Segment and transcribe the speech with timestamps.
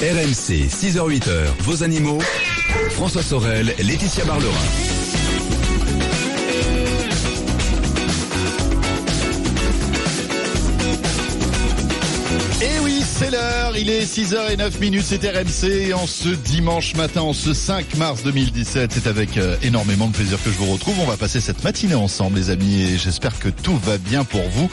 [0.00, 1.30] RMC, 6h-8h,
[1.60, 2.18] vos animaux.
[2.90, 4.97] François Sorel, Laetitia Barlerin.
[12.60, 17.32] Et oui, c'est l'heure, il est 6h09 minutes, c'est RMC en ce dimanche matin, en
[17.32, 20.98] ce 5 mars 2017, c'est avec euh, énormément de plaisir que je vous retrouve.
[20.98, 24.42] On va passer cette matinée ensemble les amis et j'espère que tout va bien pour
[24.48, 24.68] vous.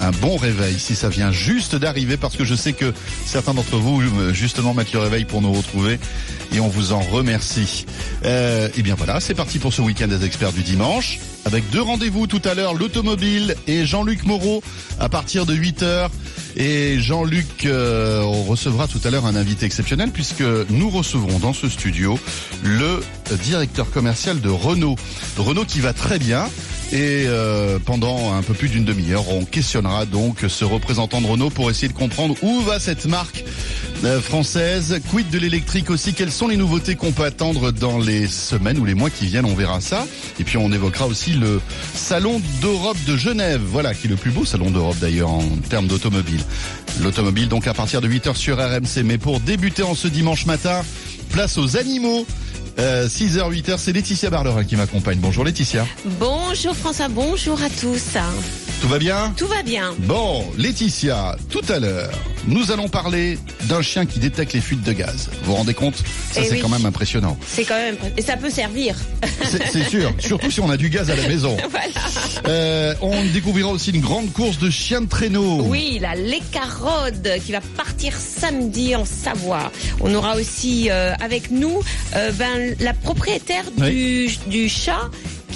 [0.00, 2.92] Un bon réveil si ça vient juste d'arriver parce que je sais que
[3.24, 5.98] certains d'entre vous euh, justement mettent le réveil pour nous retrouver
[6.52, 7.86] et on vous en remercie.
[8.26, 11.80] Euh, et bien voilà, c'est parti pour ce week-end des experts du dimanche avec deux
[11.80, 14.62] rendez-vous tout à l'heure, l'automobile et Jean-Luc Moreau
[14.98, 16.08] à partir de 8h.
[16.56, 21.68] Et Jean-Luc euh, recevra tout à l'heure un invité exceptionnel puisque nous recevrons dans ce
[21.68, 22.18] studio
[22.64, 23.00] le
[23.42, 24.96] directeur commercial de Renault.
[25.38, 26.48] Renault qui va très bien.
[26.92, 31.50] Et euh, pendant un peu plus d'une demi-heure, on questionnera donc ce représentant de Renault
[31.50, 33.44] pour essayer de comprendre où va cette marque
[34.02, 35.00] euh, française.
[35.08, 36.14] Quid de l'électrique aussi?
[36.14, 39.44] Quelles sont les nouveautés qu'on peut attendre dans les semaines ou les mois qui viennent?
[39.44, 40.04] On verra ça.
[40.40, 41.60] Et puis on évoquera aussi le
[41.94, 45.86] Salon d'Europe de Genève, voilà, qui est le plus beau salon d'Europe d'ailleurs en termes
[45.86, 46.42] d'automobile.
[47.00, 49.04] L'automobile donc à partir de 8h sur RMC.
[49.04, 50.82] Mais pour débuter en ce dimanche matin,
[51.30, 52.26] place aux animaux.
[52.80, 55.18] Euh, 6h, 8h, c'est Laetitia Barlerin qui m'accompagne.
[55.18, 55.86] Bonjour Laetitia.
[56.18, 58.16] Bonjour François, bonjour à tous.
[58.80, 59.34] Tout va bien?
[59.36, 59.94] Tout va bien.
[59.98, 62.10] Bon, Laetitia, tout à l'heure,
[62.46, 65.28] nous allons parler d'un chien qui détecte les fuites de gaz.
[65.42, 65.96] Vous vous rendez compte?
[65.96, 66.60] Ça, Eh c'est oui.
[66.62, 67.36] quand même impressionnant.
[67.46, 68.96] C'est quand même et ça peut servir.
[69.42, 71.56] C'est sûr, surtout si on a du gaz à la maison.
[71.70, 71.90] voilà.
[72.48, 75.60] Euh, on découvrira aussi une grande course de chiens de traîneau.
[75.66, 79.70] Oui, la Lécarode qui va partir samedi en Savoie.
[80.00, 81.80] On aura aussi euh, avec nous
[82.16, 85.10] euh, ben, la propriétaire du, du chat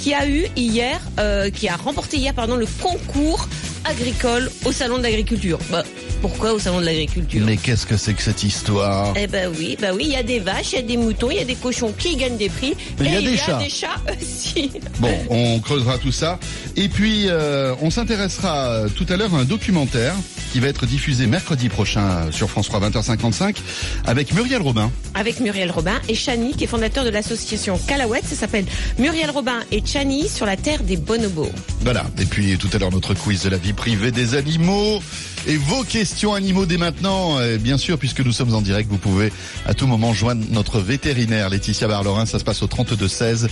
[0.05, 3.47] qui a eu hier, euh, qui a remporté hier pardon le concours
[3.85, 5.57] agricole au salon de l'agriculture.
[5.71, 5.83] Bah,
[6.21, 9.13] pourquoi au salon de l'agriculture Mais qu'est-ce que c'est que cette histoire?
[9.15, 11.31] Eh ben oui, bah oui, il y a des vaches, il y a des moutons,
[11.31, 12.75] il y a des cochons qui gagnent des prix.
[12.99, 13.57] Mais il y a des chats.
[13.57, 14.71] a des chats aussi.
[14.99, 16.39] Bon, on creusera tout ça.
[16.77, 20.15] Et puis, euh, on s'intéressera euh, tout à l'heure à un documentaire
[20.53, 23.57] qui va être diffusé mercredi prochain euh, sur France 3 20h55
[24.05, 24.89] avec Muriel Robin.
[25.13, 28.25] Avec Muriel Robin et Chani, qui est fondateur de l'association Calouette.
[28.25, 28.65] Ça s'appelle
[28.97, 31.51] Muriel Robin et Chani sur la terre des bonobos.
[31.81, 32.05] Voilà.
[32.19, 35.01] Et puis tout à l'heure notre quiz de la vie privée des animaux
[35.47, 37.41] et vos questions animaux dès maintenant.
[37.41, 39.31] Et bien sûr, puisque nous sommes en direct, vous pouvez
[39.65, 42.25] à tout moment joindre notre vétérinaire Laetitia Barlerin.
[42.25, 43.47] Ça se passe au 32 16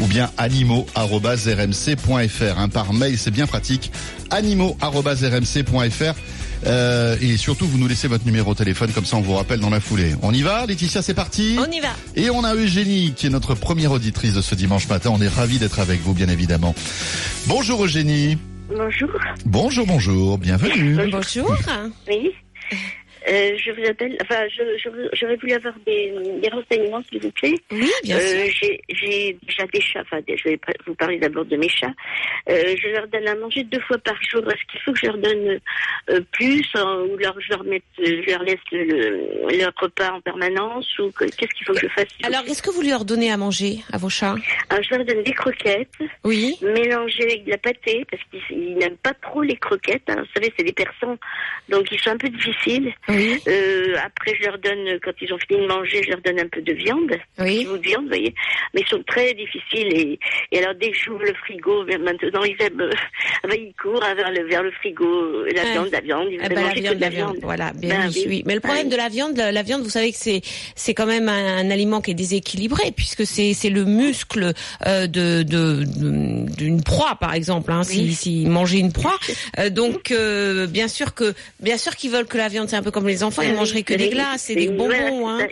[0.00, 2.58] ou bien animaux@rmc.fr.
[2.58, 3.92] Hein, par mail, c'est bien pratique.
[4.30, 6.14] animaux@rmc.fr.
[6.66, 9.60] Euh, et surtout, vous nous laissez votre numéro de téléphone, comme ça on vous rappelle
[9.60, 10.14] dans la foulée.
[10.22, 11.56] On y va, Laetitia, c'est parti.
[11.58, 11.88] On y va.
[12.16, 15.10] Et on a Eugénie, qui est notre première auditrice de ce dimanche matin.
[15.12, 16.74] On est ravis d'être avec vous, bien évidemment.
[17.46, 18.38] Bonjour Eugénie.
[18.68, 19.10] Bonjour,
[19.46, 21.10] Bonjour, bonjour, bienvenue.
[21.10, 21.56] Bonjour.
[22.06, 22.32] oui.
[23.28, 26.12] Euh, je vous appelle, enfin, je, je, j'aurais voulu avoir des,
[26.42, 27.54] des renseignements, s'il vous plaît.
[27.70, 28.38] Oui, bien sûr.
[28.40, 31.92] Euh, j'ai, j'ai déjà des chats, enfin, je vais vous parler d'abord de mes chats.
[32.48, 34.42] Euh, je leur donne à manger deux fois par jour.
[34.50, 35.58] Est-ce qu'il faut que je leur donne
[36.32, 40.20] plus euh, ou leur, je, leur mette, je leur laisse le, le- leur repas en
[40.20, 43.30] permanence ou que- qu'est-ce qu'il faut que je fasse Alors, est-ce que vous leur donnez
[43.30, 44.36] à manger à vos chats
[44.70, 45.88] Alors, je leur donne des croquettes
[46.24, 46.56] Oui.
[46.62, 50.02] mélangées avec de la pâtée parce qu'ils ils n'aiment pas trop les croquettes.
[50.08, 50.16] hein.
[50.18, 51.16] Vous savez, c'est des persans,
[51.68, 52.92] donc ils sont un peu difficiles.
[53.08, 53.17] Oui.
[53.48, 56.48] Euh, après, je leur donne, quand ils ont fini de manger, je leur donne un
[56.48, 57.66] peu de viande, Oui.
[57.82, 58.34] viande, vous voyez.
[58.74, 60.18] Mais ils sont très difficiles et,
[60.52, 62.90] et alors dès que j'ouvre le frigo, maintenant ils aiment, euh,
[63.48, 66.48] ben, ils courent vers le, vers le frigo, euh, la viande, la viande, ils Ah
[66.48, 68.42] bah, la viande, de la viande, voilà, bien Ben oui.
[68.46, 70.40] Mais le problème de la viande, la, la viande, vous savez que c'est
[70.74, 74.52] c'est quand même un, un aliment qui est déséquilibré puisque c'est c'est le muscle
[74.86, 77.72] euh, de d'une proie par exemple.
[77.72, 79.16] Hein, si si manger une proie,
[79.58, 80.12] Euh, donc
[80.68, 83.24] bien sûr que bien sûr qu'ils veulent que la viande, c'est un peu comme les
[83.24, 85.28] enfants, ils mangeraient que des glaces et des bonbons.
[85.28, 85.48] Hein.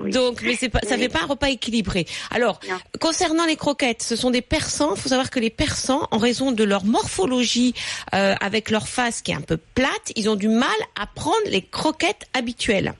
[0.00, 0.10] oui.
[0.10, 2.06] Donc, mais c'est pas, ça fait pas un repas équilibré.
[2.30, 2.76] Alors, Non.
[3.00, 4.94] concernant les croquettes, ce sont des persans.
[4.94, 7.74] Il faut savoir que les persans, en raison de leur morphologie,
[8.14, 10.68] euh, avec leur face qui est un peu plate, ils ont du mal
[11.00, 12.94] à prendre les croquettes habituelles.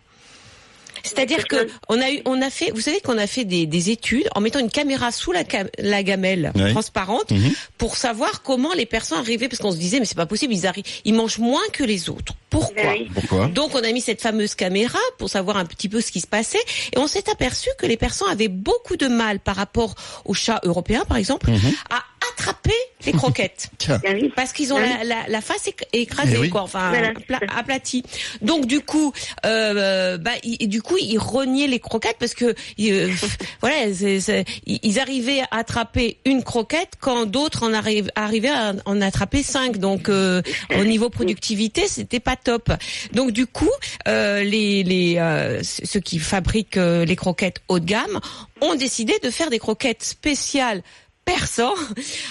[1.09, 3.91] C'est-à-dire que on a eu, on a fait, vous savez qu'on a fait des, des
[3.91, 6.71] études en mettant une caméra sous la, cam- la gamelle Oui.
[6.72, 7.53] transparente Mhm.
[7.78, 10.66] pour savoir comment les personnes arrivaient, parce qu'on se disait mais c'est pas possible, ils
[10.66, 12.34] arrivent, ils mangent moins que les autres.
[12.51, 13.10] Pourquoi Ben oui.
[13.15, 16.21] Pourquoi donc on a mis cette fameuse caméra pour savoir un petit peu ce qui
[16.21, 16.59] se passait
[16.95, 19.95] et on s'est aperçu que les personnes avaient beaucoup de mal par rapport
[20.25, 21.72] aux chats européens par exemple Mhm.
[21.91, 22.03] à
[22.39, 22.75] attraper
[23.05, 23.69] les croquettes.
[23.79, 24.01] Tiens.
[24.07, 24.11] Ah.
[24.37, 26.51] Parce qu'ils ont Ah la, la, la face éc- écrasée, Eh oui.
[26.51, 27.13] quoi, enfin Voilà,
[27.57, 28.05] aplatie.
[28.43, 29.13] Donc du coup,
[29.45, 33.13] euh, bah, ils- et du coup, ils reniaient les croquettes parce que euh,
[33.61, 39.01] voilà, ils ils arrivaient à attraper une croquette quand d'autres en arrivent arrivaient à en
[39.01, 39.79] attraper cinq.
[39.79, 40.43] Donc euh,
[40.79, 42.71] au niveau productivité, c'était pas top.
[43.13, 43.71] Donc du coup,
[44.07, 48.21] euh, les, les euh, ceux qui fabriquent euh, les croquettes haut de gamme
[48.61, 50.83] ont décidé de faire des croquettes spéciales
[51.28, 51.75] perçant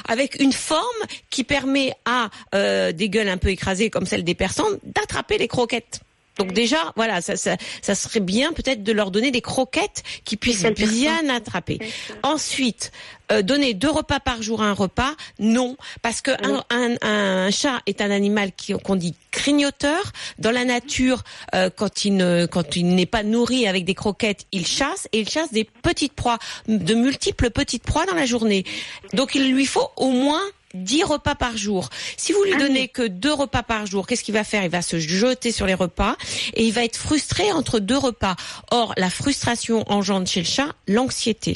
[0.08, 0.82] avec une forme
[1.30, 5.48] qui permet à euh, des gueules un peu écrasées comme celle des persans d'attraper les
[5.48, 6.02] croquettes.
[6.38, 10.38] Donc déjà, voilà, ça, ça, ça serait bien peut-être de leur donner des croquettes qui
[10.38, 11.80] puissent bien attraper.
[12.22, 12.92] Ensuite,
[13.32, 17.52] euh, donner deux repas par jour à un repas, non, parce que un, un, un
[17.52, 20.12] chat est un animal qui qu'on dit grignoteur.
[20.40, 24.46] Dans la nature, euh, quand il ne, quand il n'est pas nourri avec des croquettes,
[24.52, 26.38] il chasse et il chasse des petites proies,
[26.68, 28.66] de multiples petites proies dans la journée.
[29.14, 30.42] Donc il lui faut au moins
[30.74, 31.90] 10 repas par jour.
[32.18, 32.90] Si vous lui Ah donnez oui.
[32.90, 34.64] que deux repas par jour, qu'est-ce qu'il va faire?
[34.64, 36.16] Il va se jeter sur les repas
[36.54, 38.36] et il va être frustré entre deux repas.
[38.72, 41.56] Or, la frustration engendre chez le chat l'anxiété.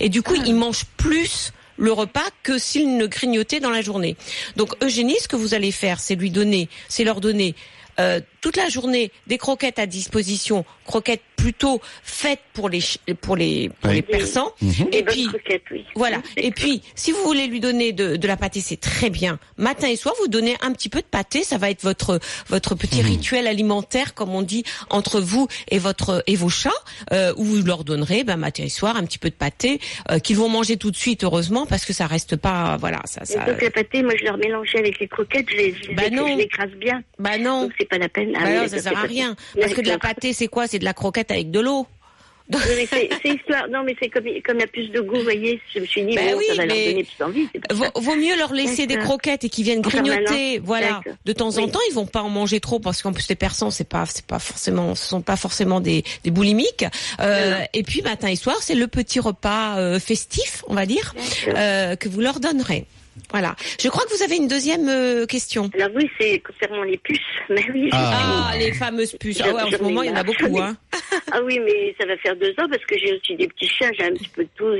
[0.00, 0.42] Et du coup, Ah.
[0.46, 4.16] il mange plus le repas que s'il ne grignotait dans la journée.
[4.56, 7.54] Donc, Eugénie, ce que vous allez faire, c'est lui donner, c'est leur donner
[8.00, 12.80] euh, toute la journée des croquettes à disposition, croquettes plutôt faites pour les
[13.20, 13.96] pour les pour Oui.
[13.96, 14.52] les persans.
[14.62, 14.88] Mhm.
[14.90, 15.28] Et puis
[15.70, 15.84] oui.
[15.94, 16.16] voilà.
[16.36, 19.38] Oui, Et puis, si vous voulez lui donner de, de la pâtée, c'est très bien.
[19.58, 21.44] Matin et soir, vous donnez un petit peu de pâté.
[21.44, 22.18] Ça va être votre
[22.48, 26.70] votre petit rituel alimentaire, comme on dit, entre vous et votre et vos chats,
[27.12, 29.78] euh, où vous leur donnerez, ben, matin et soir, un petit peu de pâté
[30.10, 33.20] euh, qu'ils vont manger tout de suite, heureusement, parce que ça reste pas, voilà, ça,
[33.30, 35.94] Et donc la pâtée, moi je leur mélangeais avec les croquettes, je les, je les-
[35.94, 36.26] Bah non.
[36.26, 37.02] je l'écrase bien.
[37.18, 37.62] Bah non.
[37.62, 38.34] Donc c'est pas la peine.
[38.38, 39.36] Ah Bah oui, non, ça sert à rien.
[39.60, 40.14] Parce que de la D'accord.
[40.14, 40.66] pâté, c'est quoi?
[40.66, 41.86] C'est de la croquette avec de l'eau.
[42.50, 43.68] Oui, mais c'est c'est histoire.
[43.68, 45.60] Non, mais c'est comme, comme la puce de goût, vous voyez.
[45.74, 47.48] Je me suis dit, Ben bon, oui, ça va mais- leur donner plus envie.
[47.94, 51.02] Vaut, mieux leur laisser des croquettes et qu'ils viennent En grignoter, voilà.
[51.26, 53.70] De temps en temps, ils vont pas en manger trop parce qu'en plus les persans,
[53.70, 56.86] c'est pas, c'est pas forcément, ce sont pas forcément des, des boulimiques.
[57.20, 61.14] Euh, et puis matin et soir, c'est le petit repas euh, festif, on va dire,
[61.48, 62.86] euh, que vous leur donnerez.
[63.30, 63.54] Voilà.
[63.80, 65.70] Je crois que vous avez une deuxième euh, question.
[65.74, 67.18] Alors oui, c'est concernant les puces.
[67.50, 67.88] Mais oui.
[67.92, 68.50] Ah.
[68.52, 69.40] Ah, les fameuses puces.
[69.44, 70.76] Ah ouais, en ce moment, il y en a beaucoup, hein.
[71.32, 73.90] Ah oui, mais ça va faire deux ans parce que j'ai aussi des petits chiens,
[73.98, 74.74] j'ai un petit peu de tout,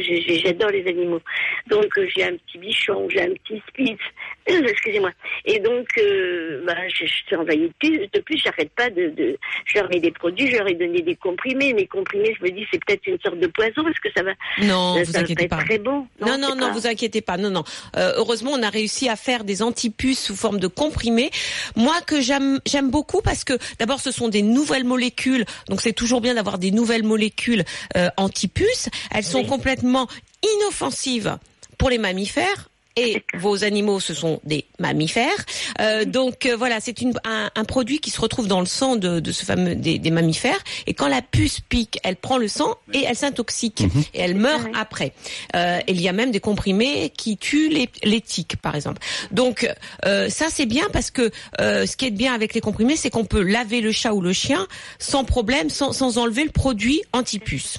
[0.45, 1.21] j'adore les animaux.
[1.69, 3.99] Donc euh, j'ai un petit bichon, j'ai un petit spitz,
[4.47, 5.11] excusez-moi.
[5.45, 9.09] Et donc, euh, bah, je, je suis envahie de plus, de plus j'arrête pas de,
[9.11, 9.39] de...
[9.67, 11.73] Je leur mets des produits, je leur ai donné des comprimés.
[11.75, 14.33] Mais comprimés, je me dis, c'est peut-être une sorte de poison, est-ce que ça va,
[14.63, 15.63] Non, ça, vous ça va inquiétez pas pas.
[15.63, 16.07] être très bon?
[16.21, 17.37] Non, non, non, pas- vous inquiétez pas.
[17.37, 17.65] Non, non.
[17.97, 21.31] Euh, heureusement, on a réussi à faire des antipuces sous forme de comprimés.
[21.77, 25.45] Moi, que j'aime, j'aime beaucoup parce que d'abord, ce sont des nouvelles molécules.
[25.69, 27.65] Donc, c'est toujours bien d'avoir des nouvelles molécules
[27.97, 28.89] euh, antipuces.
[29.11, 29.47] Elles sont Oui.
[29.47, 30.09] complètement
[30.43, 31.39] inoffensives
[31.79, 32.68] pour les mammifères.
[32.97, 35.45] Et vos animaux, ce sont des mammifères.
[35.81, 39.21] Euh, donc euh, voilà, c'est un, un produit qui se retrouve dans le sang de,
[39.21, 40.59] de ce fameux des, des mammifères.
[40.87, 44.67] Et quand la puce pique, elle prend le sang et elle s'intoxique et elle meurt
[44.75, 45.13] après.
[45.55, 49.01] Euh, il y a même des comprimés qui tuent les, les tiques, par exemple.
[49.31, 49.73] Donc
[50.05, 51.31] euh, ça c'est bien parce que
[51.61, 54.21] euh, ce qui est bien avec les comprimés, c'est qu'on peut laver le chat ou
[54.21, 54.67] le chien
[54.99, 57.79] sans problème, sans, sans enlever le produit antipuce.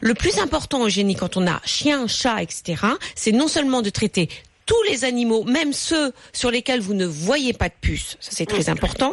[0.00, 2.82] Le plus important, Eugénie, quand on a chien, chat, etc.,
[3.14, 4.28] c'est non seulement de traiter
[4.72, 8.46] tous les animaux, même ceux sur lesquels vous ne voyez pas de puce, ça c'est
[8.46, 9.12] très important,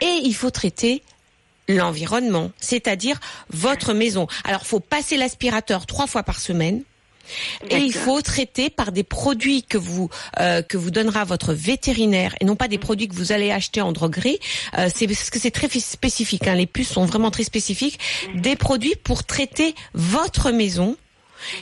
[0.00, 1.02] et il faut traiter
[1.68, 3.20] l'environnement, c'est-à-dire
[3.50, 4.26] votre maison.
[4.44, 6.84] Alors, faut passer l'aspirateur trois fois par semaine.
[7.68, 10.08] Et il faut traiter par des produits que vous
[10.40, 13.82] euh, que vous donnera votre vétérinaire et non pas des produits que vous allez acheter
[13.82, 14.38] en droguerie.
[14.78, 16.48] Euh, c'est parce que c'est très spécifique.
[16.48, 17.98] Hein, les puces sont vraiment très spécifiques.
[18.34, 20.96] Des produits pour traiter votre maison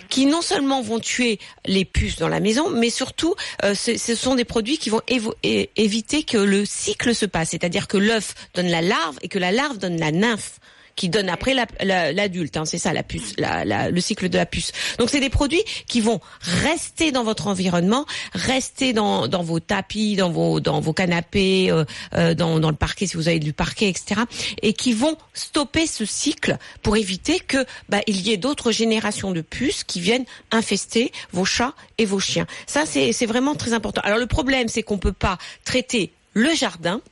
[0.09, 4.35] qui non seulement vont tuer les puces dans la maison, mais surtout, euh, ce, sont
[4.35, 8.83] des produits qui vont éviter que le cycle se passe, c'est-à-dire que l'œuf donne la
[8.83, 10.61] larve et que la larve donne la nymphe
[10.97, 14.29] qui donne après la- la- l'adulte, hein, c'est ça la puce, la- la- le cycle
[14.31, 14.73] de la puce.
[14.99, 20.17] Donc c'est des produits qui vont rester dans votre environnement, rester dans, dans vos tapis,
[20.17, 21.85] dans vos dans vos canapés, euh,
[22.15, 24.23] euh, dans, dans le parquet si vous avez du parquet, etc.
[24.62, 29.33] Et qui vont stopper ce cycle pour éviter que bah, il y ait d'autres générations
[29.33, 32.47] de puces qui viennent infester vos chats et vos chiens.
[32.67, 34.00] Ça c'est c'est vraiment très important.
[34.03, 37.03] Alors le problème c'est qu'on peut pas traiter le jardin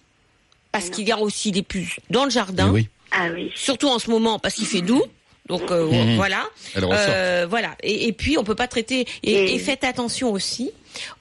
[0.73, 2.89] parce qu'il y a aussi des puces dans le jardin oui.
[3.17, 3.51] Ah oui.
[3.55, 5.03] surtout en ce moment parce qu'il fait doux.
[5.47, 6.17] Donc euh, Mhm.
[6.17, 6.47] voilà.
[6.77, 7.77] Euh, voilà.
[7.83, 9.07] Et, et puis on peut pas traiter.
[9.23, 10.71] Et, Et- et faites attention aussi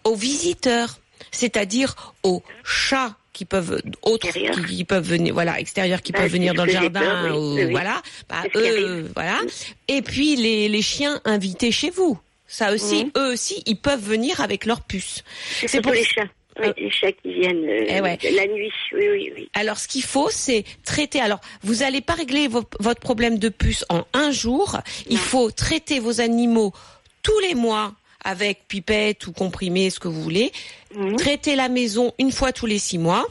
[0.06, 0.98] aux visiteurs,
[1.32, 6.32] c'est-à-dire aux chats qui peuvent autres qui, qui peuvent venir voilà extérieurs qui Bah, peuvent
[6.32, 9.40] venir dans le jardin peur, oui, ou- oui, voilà bah, eux voilà
[9.88, 13.12] et puis les, les chiens invités chez vous Ça aussi, Mhm.
[13.18, 15.24] eux aussi, ils peuvent venir avec leur puce.
[15.66, 16.28] C'est pour les chats.
[16.60, 18.18] Oui, les chats qui viennent euh, Eh ouais.
[18.36, 18.72] la nuit.
[18.94, 19.50] Oui, oui, oui.
[19.54, 21.20] Alors, ce qu'il faut, c'est traiter.
[21.20, 24.78] Alors, vous n'allez pas régler vo- votre problème de puce en un jour.
[25.10, 25.22] Il Non.
[25.22, 26.74] faut traiter vos animaux
[27.24, 27.94] tous les mois
[28.26, 30.52] avec pipette ou comprimé, ce que vous voulez.
[30.96, 31.16] Mhm.
[31.18, 33.26] Traiter la maison une fois tous les six mois.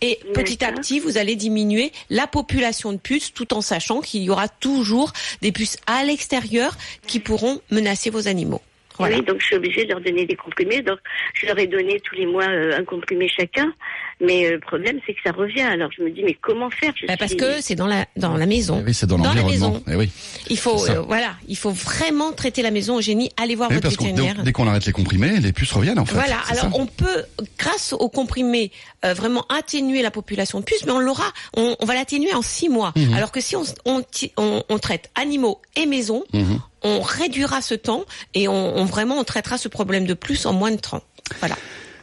[0.00, 4.22] Et petit à petit, vous allez diminuer la population de puces tout en sachant qu'il
[4.22, 6.76] y aura toujours des puces à l'extérieur
[7.08, 8.60] qui pourront menacer vos animaux.
[8.98, 9.16] Voilà.
[9.16, 10.82] Oui, donc je suis obligée de leur donner des comprimés.
[10.82, 10.98] Donc
[11.34, 13.72] je leur ai donné tous les mois euh, un comprimé chacun.
[14.20, 15.60] Mais euh, le problème, c'est que ça revient.
[15.62, 16.92] Alors je me dis, mais comment faire?
[17.00, 18.78] Je Bah, parce suis- que c'est dans la, dans la maison.
[18.82, 19.70] Eh oui, c'est dans Dans la l'environnement.
[19.72, 19.82] maison.
[19.90, 20.10] Eh oui.
[20.50, 23.30] Il faut, euh, voilà, il faut vraiment traiter la maison au génie.
[23.36, 23.96] Allez voir Eh votre parce
[24.44, 26.14] dès qu'on arrête les comprimés, les puces reviennent en fait.
[26.14, 26.38] Voilà.
[26.50, 27.24] Alors ça on peut,
[27.58, 28.72] grâce aux comprimés,
[29.04, 32.42] euh, vraiment atténuer la population de puces, mais on l'aura, on, on va l'atténuer en
[32.42, 32.92] six mois.
[32.96, 33.14] Mhm.
[33.14, 34.02] Alors que si on, on,
[34.36, 36.58] on- on traite animaux et maisons, Mhm.
[36.82, 38.04] On réduira ce temps
[38.34, 41.02] et on, on vraiment on traitera ce problème de plus en moins de temps.
[41.40, 41.56] Voilà.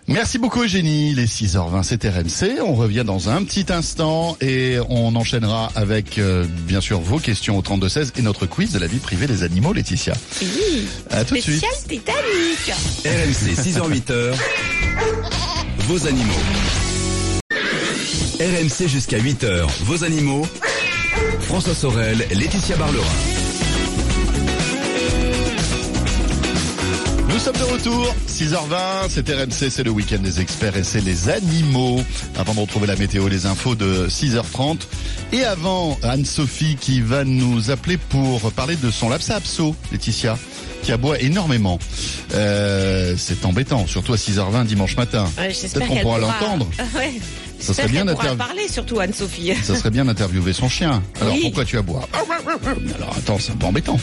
[0.08, 5.16] Merci beaucoup Eugénie, les 6h20 c'est RMC, on revient dans un petit instant et on
[5.16, 9.00] enchaînera avec euh, bien sûr vos questions au 32-16 et notre quiz de la vie
[9.00, 10.14] privée des animaux Laetitia.
[10.44, 10.88] Oui.
[11.10, 11.66] À tout de suite.
[11.90, 12.72] Titanic.
[13.04, 14.36] RMC 6h-8h,
[15.88, 16.34] vos animaux.
[18.40, 20.46] RMC jusqu'à 8h, vos animaux.
[21.40, 23.35] François Sorel, Laetitia Barlerin.
[27.36, 31.28] Nous sommes de retour, 6h20, c'est RMC, c'est le week-end des experts et c'est les
[31.28, 32.00] animaux.
[32.38, 34.78] Avant de retrouver la météo, les infos de 6h30.
[35.34, 40.38] Et avant, Anne-Sophie qui va nous appeler pour parler de son lapsapso, Laetitia,
[40.82, 41.78] qui aboie énormément.
[42.36, 45.30] Euh, c'est embêtant, surtout à 6h20 dimanche matin.
[45.38, 46.70] Ouais, Peut-être qu'on pourra l'entendre.
[46.96, 47.20] Ouais.
[47.60, 49.54] Ça serait bien qu'elle pourra d'interv- parler, surtout Anne-Sophie.
[49.64, 51.02] Ça serait bien d'interviewer son chien.
[51.22, 51.42] Alors Oui.
[51.44, 52.08] pourquoi tu aboies
[52.96, 53.98] Alors attends, c'est un peu embêtant.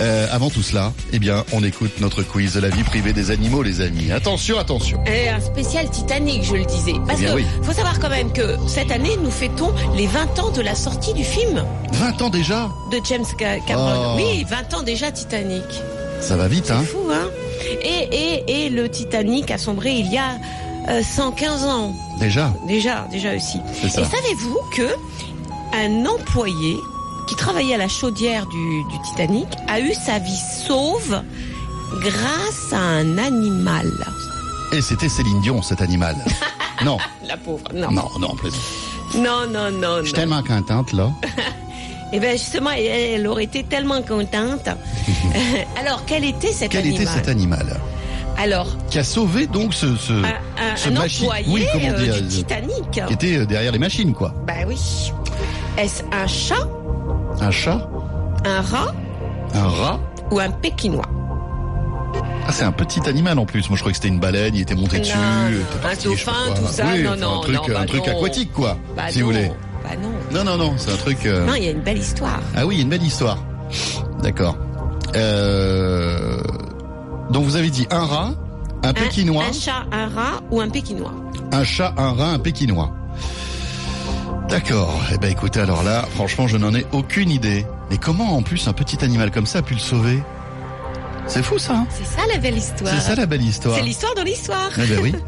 [0.00, 3.30] Euh, avant tout cela, eh bien, on écoute notre quiz de la vie privée des
[3.30, 4.10] animaux, les amis.
[4.12, 5.02] Attention, attention.
[5.06, 6.94] Et un spécial Titanic, je le disais.
[7.06, 7.44] Parce Eh bien que oui.
[7.62, 11.14] faut savoir quand même que cette année, nous fêtons les 20 ans de la sortie
[11.14, 14.14] du film 20 ans déjà de James Ca- Cameron.
[14.14, 14.16] Oh.
[14.16, 15.64] Oui, 20 ans déjà Titanic.
[16.20, 17.28] Ça va vite, hein C'est fou, hein
[17.82, 18.08] et,
[18.48, 20.38] et, et le Titanic a sombré il y a
[20.88, 21.92] euh, 115 ans.
[22.18, 23.60] Déjà, Déjà, déjà aussi.
[23.84, 24.88] Et savez-vous que
[25.74, 26.76] un employé
[27.28, 31.22] qui travaillait à la chaudière du, du Titanic a eu sa vie sauve
[32.00, 33.90] grâce à un animal?
[34.72, 36.16] Et c'était Céline Dion, cet animal.
[36.84, 37.64] non, La pauvre.
[37.74, 37.90] Non.
[37.90, 38.34] non, non.
[39.16, 41.10] Non, non, non, Je suis tellement contente, là.
[42.12, 44.68] Et bien justement, elle, aurait été tellement contente.
[45.80, 47.02] Alors, quel était cet Quel animal?
[47.02, 47.80] était cet animal?
[48.36, 51.88] Alors, Qui a sauvé donc ce, ce un, un- ce un machi- employé oui, comment
[51.88, 52.90] euh, dire, du euh, Titanic.
[53.06, 54.34] qui était euh, derrière les machines, quoi.
[54.46, 54.78] Bah oui.
[55.78, 56.68] Est-ce un chat,
[57.40, 57.88] Un chat,
[58.44, 58.94] un rat
[59.54, 60.00] un rat.
[60.30, 61.04] ou un pékinois
[62.46, 63.68] Ah, c'est un petit animal en plus.
[63.70, 64.54] Moi, je croyais que c'était une baleine.
[64.54, 65.16] Il était monté Non, dessus.
[65.16, 68.06] non, était un dauphin, tout ça, Oui, non, non, un truc, non, bah un truc
[68.06, 68.16] non.
[68.18, 68.76] aquatique, quoi.
[68.96, 69.26] Bah si non.
[69.26, 69.50] vous voulez.
[69.84, 70.10] Bah non.
[70.32, 70.74] Non, non, non.
[70.76, 71.24] C'est un truc.
[71.26, 72.40] euh, Non, il y a une belle histoire.
[72.56, 73.38] Ah oui, il y a une belle histoire.
[74.22, 74.56] D'accord.
[75.14, 76.38] Euh...
[77.30, 78.30] Donc vous avez dit un rat,
[78.82, 81.12] un pékinois, Un, chat, un rat ou un pékinois
[81.52, 82.90] un chat, un rat, un pékinois.
[84.48, 85.00] D'accord.
[85.12, 87.64] Eh ben écoutez, alors là, franchement, je n'en ai aucune idée.
[87.90, 90.20] Mais comment en plus un petit animal comme ça a pu le sauver?
[91.26, 91.74] C'est fou ça.
[91.76, 91.86] hein?
[91.90, 92.92] C'est ça la belle histoire.
[92.94, 93.76] C'est ça la belle histoire.
[93.76, 94.70] C'est l'histoire de l'histoire.
[94.78, 95.14] Eh ben oui.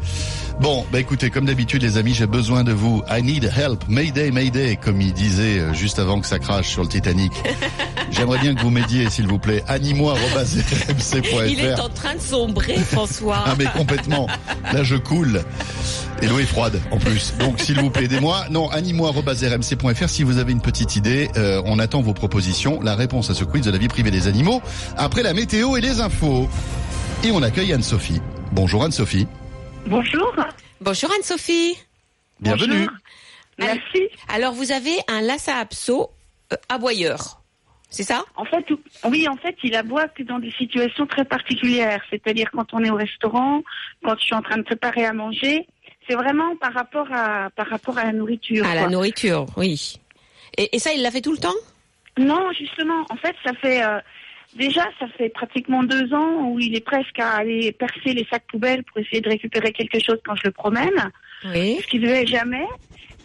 [0.59, 3.03] Bon, bah écoutez, comme d'habitude, les amis, j'ai besoin de vous.
[3.11, 3.83] I need help.
[3.87, 7.31] Mayday, mayday, comme il disait euh, juste avant que ça crache sur le Titanic.
[8.11, 9.63] J'aimerais bien que vous m'aidiez, s'il vous plaît.
[9.67, 11.45] Animois.rmc.fr.
[11.45, 13.43] Il est en train de sombrer, François.
[13.45, 14.27] Ah mais complètement.
[14.73, 15.41] Là je coule.
[16.21, 17.33] Et l'eau est froide en plus.
[17.39, 18.45] Donc s'il vous plaît aidez-moi.
[18.49, 21.29] Non, animo@rmc.fr si vous avez une petite idée.
[21.37, 22.81] Euh, on attend vos propositions.
[22.81, 24.61] La réponse à ce quiz de la vie privée des animaux.
[24.97, 26.49] Après la météo et les infos.
[27.23, 28.21] Et on accueille Anne-Sophie.
[28.51, 29.27] Bonjour Anne-Sophie.
[29.85, 30.33] Bonjour.
[30.81, 31.75] Bonjour Anne-Sophie.
[32.39, 32.85] Bienvenue.
[32.85, 32.91] Bonjour.
[33.59, 34.09] Merci.
[34.27, 36.11] Alors, vous avez un Lhasa Apso
[36.53, 37.41] euh, aboyeur.
[37.89, 38.25] C'est ça?
[38.35, 38.65] En fait,
[39.05, 42.01] oui, en fait, il aboie que dans des situations très particulières.
[42.09, 43.63] C'est-à-dire quand on est au restaurant,
[44.03, 45.67] quand je suis en train de préparer à manger.
[46.09, 48.65] C'est vraiment par rapport à par rapport à la nourriture.
[48.65, 49.97] À la nourriture, oui.
[50.57, 51.59] Et, et ça, il l'a fait tout le temps?
[52.17, 53.99] Non, justement, en fait, ça fait euh,
[54.55, 58.45] déjà ça fait pratiquement deux ans où il est presque à aller percer les sacs
[58.47, 61.11] poubelles pour essayer de récupérer quelque chose quand je le promène,
[61.45, 61.77] Oui.
[61.81, 62.65] ce qu'il ne faisait jamais.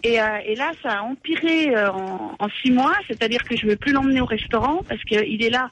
[0.04, 3.66] Et, euh, et là, ça a empiré euh, en, en six mois, c'est-à-dire que je
[3.66, 5.70] ne veux plus l'emmener au restaurant parce qu'il est là.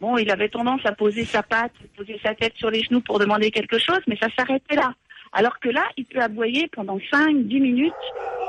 [0.00, 3.18] Bon, il avait tendance à poser sa patte, poser sa tête sur les genoux pour
[3.18, 4.92] demander quelque chose, mais ça s'arrêtait là.
[5.32, 7.92] Alors que là, il peut aboyer pendant 5, 10 minutes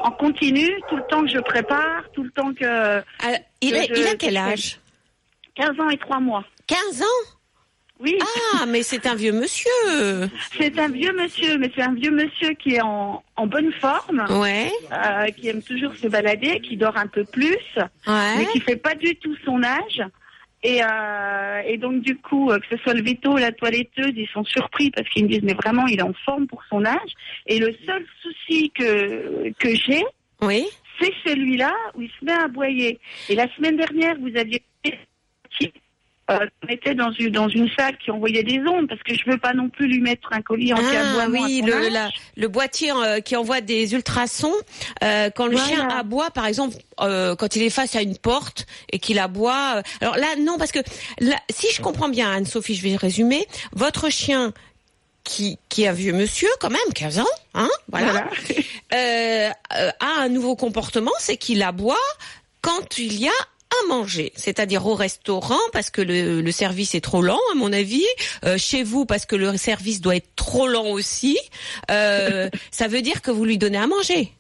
[0.04, 3.02] en continu, tout le temps que je prépare, tout le temps que...
[3.62, 4.80] Il, a, Je- il a quel âge?
[5.56, 6.44] 15 ans et 3 mois.
[6.68, 7.35] 15 ans?
[8.00, 8.18] Oui,
[8.54, 10.30] Ah, mais c'est un vieux monsieur.
[10.58, 14.26] c'est un vieux monsieur, mais c'est un vieux monsieur qui est en, en bonne forme,
[14.42, 17.58] Ouais, euh, qui aime toujours se balader, qui dort un peu plus,
[18.06, 20.02] mais qui fait pas du tout son âge.
[20.62, 24.14] Et, euh, et donc du coup, euh, que ce soit le veto ou la toiletteuse,
[24.16, 26.84] ils sont surpris parce qu'ils me disent mais vraiment il est en forme pour son
[26.86, 27.12] âge.
[27.46, 30.04] Et le seul souci que que j'ai,
[30.42, 30.66] Oui.
[31.00, 33.00] c'est celui-là où il se met à aboyer.
[33.30, 34.64] Et la semaine dernière, vous aviez
[36.32, 39.22] euh, on était dans une dans une salle qui envoyait des ondes parce que je
[39.30, 42.92] veux pas non plus lui mettre un collier en Ah oui, le, la- le boîtier
[42.92, 44.54] euh, qui envoie des ultrasons.
[45.04, 45.68] euh, quand le Voilà.
[45.68, 49.82] chien aboie, par exemple, quand il est face à une porte et qu'il aboie.
[50.02, 50.80] alors là, non, parce que
[51.20, 53.46] là, si je comprends bien, Anne-Sophie, je vais résumer.
[53.74, 54.52] Votre chien
[55.24, 58.28] qui, qui est un vieux monsieur, quand même, 15 ans, hein, voilà, Voilà.
[60.00, 61.96] a un nouveau comportement, c'est qu'il aboie
[62.62, 63.32] quand il y a
[63.72, 67.74] à manger, c'est-à-dire au restaurant parce que le, le service est trop lent à mon
[67.74, 68.06] avis,
[68.46, 71.38] euh, chez vous parce que le service doit être trop lent aussi.
[71.92, 74.32] Euh, ça veut dire que vous lui donnez à manger.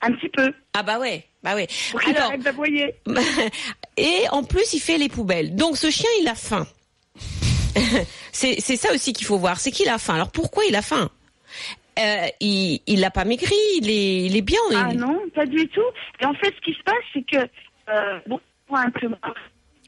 [0.00, 1.68] Un petit peu Ah bah ouais, bah ouais.
[1.92, 2.94] pour qu'il Alors arrête d'aboyer.
[3.96, 5.54] et en plus il fait les poubelles.
[5.54, 6.66] Donc ce chien il a faim.
[8.32, 10.14] c'est ça aussi qu'il faut voir, c'est qu'il a faim.
[10.14, 11.08] Alors pourquoi il a faim?
[11.98, 14.58] Euh, il il n'a pas maigri, il est il est bien.
[14.74, 15.80] Ah non, pas du tout.
[16.20, 17.46] Et en fait, ce qui se passe, c'est que
[17.92, 19.18] euh, bon, pour un peu moins,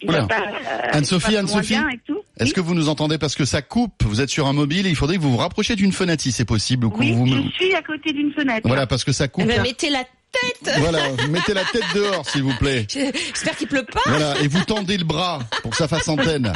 [0.02, 0.22] il Voilà.
[0.22, 1.74] va pas, euh, Anne-Sophie, Anne-Sophie.
[1.74, 2.52] Est-ce Oui.
[2.52, 3.18] que vous nous entendez?
[3.18, 5.36] Parce que ça coupe Vous êtes sur un mobile et il faudrait que vous vous
[5.38, 8.32] rapprochiez d'une fenêtre si c'est possible ou que Oui, vous je suis à côté d'une
[8.32, 8.66] fenêtre.
[8.66, 9.46] Voilà, parce que ça Eh coupe.
[9.46, 10.10] ben, mettez la tête.
[10.78, 10.98] Voilà,
[11.30, 12.86] mettez la tête dehors s'il vous plaît.
[12.92, 14.00] J'espère qu'il pleut pas.
[14.06, 16.52] Voilà, et vous tendez le bras pour que ça fasse antenne.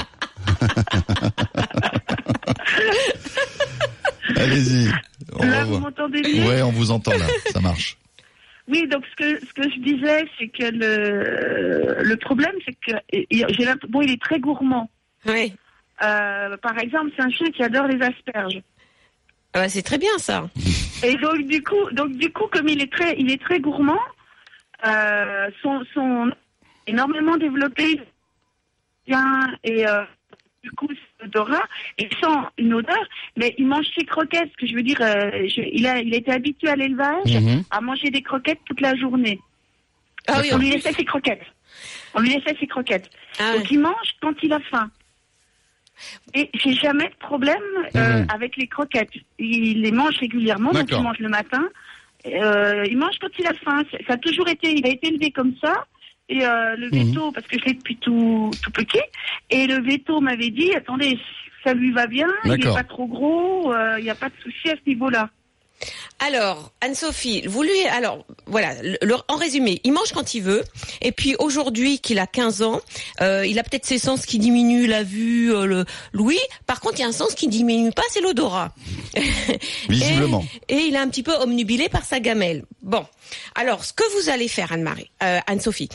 [4.37, 4.91] Allez-y.
[5.39, 7.97] On Là, vous m'entendez Ouais, on vous entend là, ça marche.
[8.69, 12.99] Oui, donc ce que ce que je disais, c'est que le le problème, c'est que
[13.11, 14.91] j'ai bon, il est très gourmand.
[15.27, 15.55] Oui.
[16.03, 18.63] Euh, par exemple, c'est un chien qui adore les asperges.
[19.55, 20.49] Ah bah, c'est très bien ça.
[21.03, 24.01] Et donc du coup, donc du coup, comme il est très, il est très gourmand,
[24.87, 26.31] euh, son, son
[26.87, 28.01] énormément développé,
[29.07, 30.03] bien et euh,
[30.65, 31.63] du coup, c'est odorat,
[31.99, 33.05] il sent une odeur,
[33.37, 34.55] mais il mange ses croquettes.
[34.57, 37.63] Que je veux dire, euh, je- il a, il été habitué à l'élevage, Mhm.
[37.71, 39.39] à manger des croquettes toute la journée.
[40.27, 40.49] Ah oui.
[40.53, 41.47] On lui laissait ses croquettes.
[42.15, 43.09] On lui laissait ses croquettes.
[43.39, 43.55] Ah.
[43.57, 44.91] Donc il mange quand il a faim.
[46.35, 47.57] Et j'ai jamais de problème
[47.97, 48.27] euh, Mhm.
[48.33, 49.11] avec les croquettes.
[49.39, 51.65] Il les mange régulièrement, donc il mange le matin.
[52.27, 53.83] Euh, il mange quand il a faim.
[54.07, 55.87] Ça a toujours été, il a été élevé comme ça.
[56.29, 57.11] Et euh, le Mhm.
[57.11, 59.01] veto, parce que je l'ai depuis tout, tout petit,
[59.51, 61.19] et le veto m'avait dit, attendez,
[61.65, 64.35] ça lui va bien, il n'est pas trop gros, euh, il n'y a pas de
[64.43, 65.31] souci à ce niveau-là.
[66.21, 70.65] Alors, Anne-Sophie, vous lui, alors, voilà, le- le- en résumé, il mange quand il veut.
[71.01, 72.81] Et puis aujourd'hui, qu'il a 15 ans,
[73.21, 76.41] euh, il a peut-être ses sens qui diminuent, la vue, euh, le l'ouïe.
[76.67, 78.75] Par contre, il y a un sens qui diminue pas, c'est l'odorat.
[79.89, 80.45] Visiblement.
[80.69, 82.65] Et, et il est un petit peu omnubilé par sa gamelle.
[82.83, 83.07] Bon.
[83.55, 85.89] Alors, ce que vous allez faire, Anne-Marie, euh, Anne-Sophie,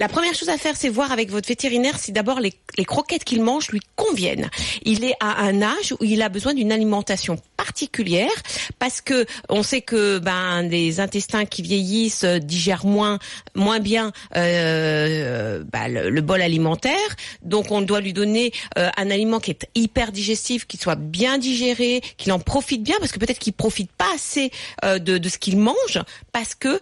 [0.00, 3.22] la première chose à faire, c'est voir avec votre vétérinaire si d'abord les, les croquettes
[3.22, 4.48] qu'il mange lui conviennent.
[4.82, 8.30] Il est à un âge où il a besoin d'une alimentation particulière
[8.78, 13.18] parce que on sait que ben des intestins qui vieillissent euh, digèrent moins
[13.54, 17.10] moins bien euh, bah, le, bol alimentaire.
[17.42, 21.36] Donc on doit lui donner euh, un aliment qui est hyper digestif, qui soit bien
[21.36, 24.50] digéré, qu'il en profite bien parce que peut-être qu'il profite pas assez
[24.82, 26.00] de, de ce qu'il mange
[26.32, 26.80] parce que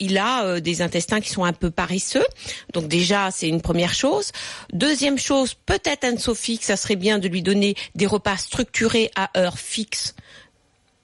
[0.00, 2.24] il a des intestins qui sont un peu paresseux.
[2.72, 4.32] Donc déjà c'est une première chose.
[4.72, 9.30] Deuxième chose, peut-être Anne-Sophie, que ça serait bien de lui donner des repas structurés à
[9.38, 10.14] heure fixe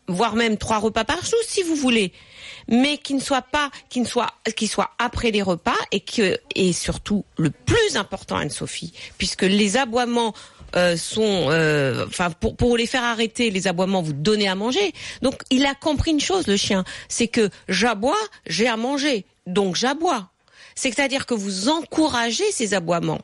[0.09, 2.13] voire même trois repas par jour si vous voulez,
[2.69, 6.39] mais qui ne soit pas, qui ne soit, qui soit après les repas et que
[6.55, 10.35] et surtout le plus important Anne-Sophie, puisque les aboiements
[10.75, 14.93] euh, sont, euh, enfin pour pour les faire arrêter les aboiements, vous donnez à manger.
[15.23, 19.77] Donc il a compris une chose le chien, c'est que j'aboie, j'ai à manger, donc
[19.77, 20.32] j'aboie.
[20.75, 23.21] C'est-à-dire que vous encouragez ces aboiements.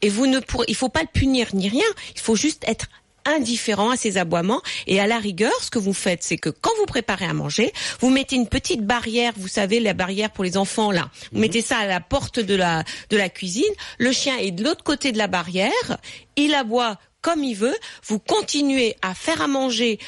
[0.00, 1.84] Et vous ne il faut pas le punir ni rien,
[2.14, 2.86] il faut juste être
[3.24, 4.62] indifférent à ces aboiements.
[4.86, 7.72] Et à la rigueur ce que vous faites c'est que quand vous préparez à manger
[8.00, 9.32] vous mettez une petite barrière.
[9.36, 11.10] Vous savez la barrière pour les enfants là.
[11.32, 13.64] Vous mettez ça à la porte de la de la cuisine.
[13.98, 15.98] Le chien est de l'autre côté de la barrière.
[16.36, 17.76] Il aboie comme il veut.
[18.06, 19.98] Vous continuez à faire à manger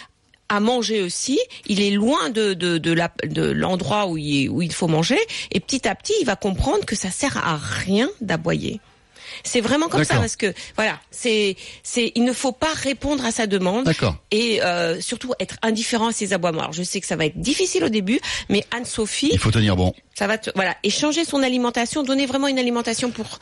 [0.49, 4.63] à manger aussi, il est loin de de de la- de l'endroit où il où
[4.63, 5.19] il faut manger
[5.53, 8.81] et petit à petit il va comprendre que ça sert à rien d'aboyer.
[9.43, 13.33] C'est vraiment comme ça parce que voilà, c'est c'est il ne faut pas répondre à
[13.33, 14.17] sa demande D'accord.
[14.31, 16.61] et euh, surtout être indifférent à ses aboiements.
[16.61, 19.77] Alors je sais que ça va être difficile au début, mais Anne-Sophie, Il faut tenir
[19.77, 19.93] bon.
[20.15, 23.41] ça va te, voilà, et changer son alimentation, donner vraiment une alimentation pour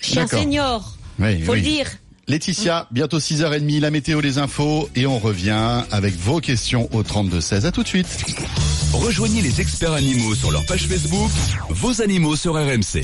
[0.00, 0.96] chien senior.
[1.18, 1.58] Oui, Faut oui.
[1.60, 1.90] le dire.
[2.30, 7.66] Laetitia, bientôt 6h30, la météo, les infos, et on revient avec vos questions au 32-16.
[7.66, 8.06] À tout de suite.
[8.92, 11.28] Rejoignez les experts animaux sur leur page Facebook,
[11.70, 13.02] vos animaux sur RMC.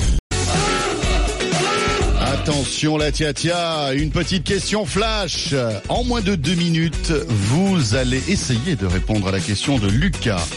[2.21, 5.53] Attention la tia tia, une petite question flash.
[5.89, 10.47] En moins de deux minutes, vous allez essayer de répondre à la question de Lucas.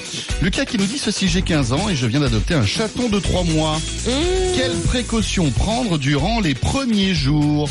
[0.43, 3.19] Lucas qui nous dit ceci, j'ai 15 ans et je viens d'adopter un chaton de
[3.19, 3.81] 3 mois.
[4.55, 7.69] Quelles précautions prendre durant les premiers jours?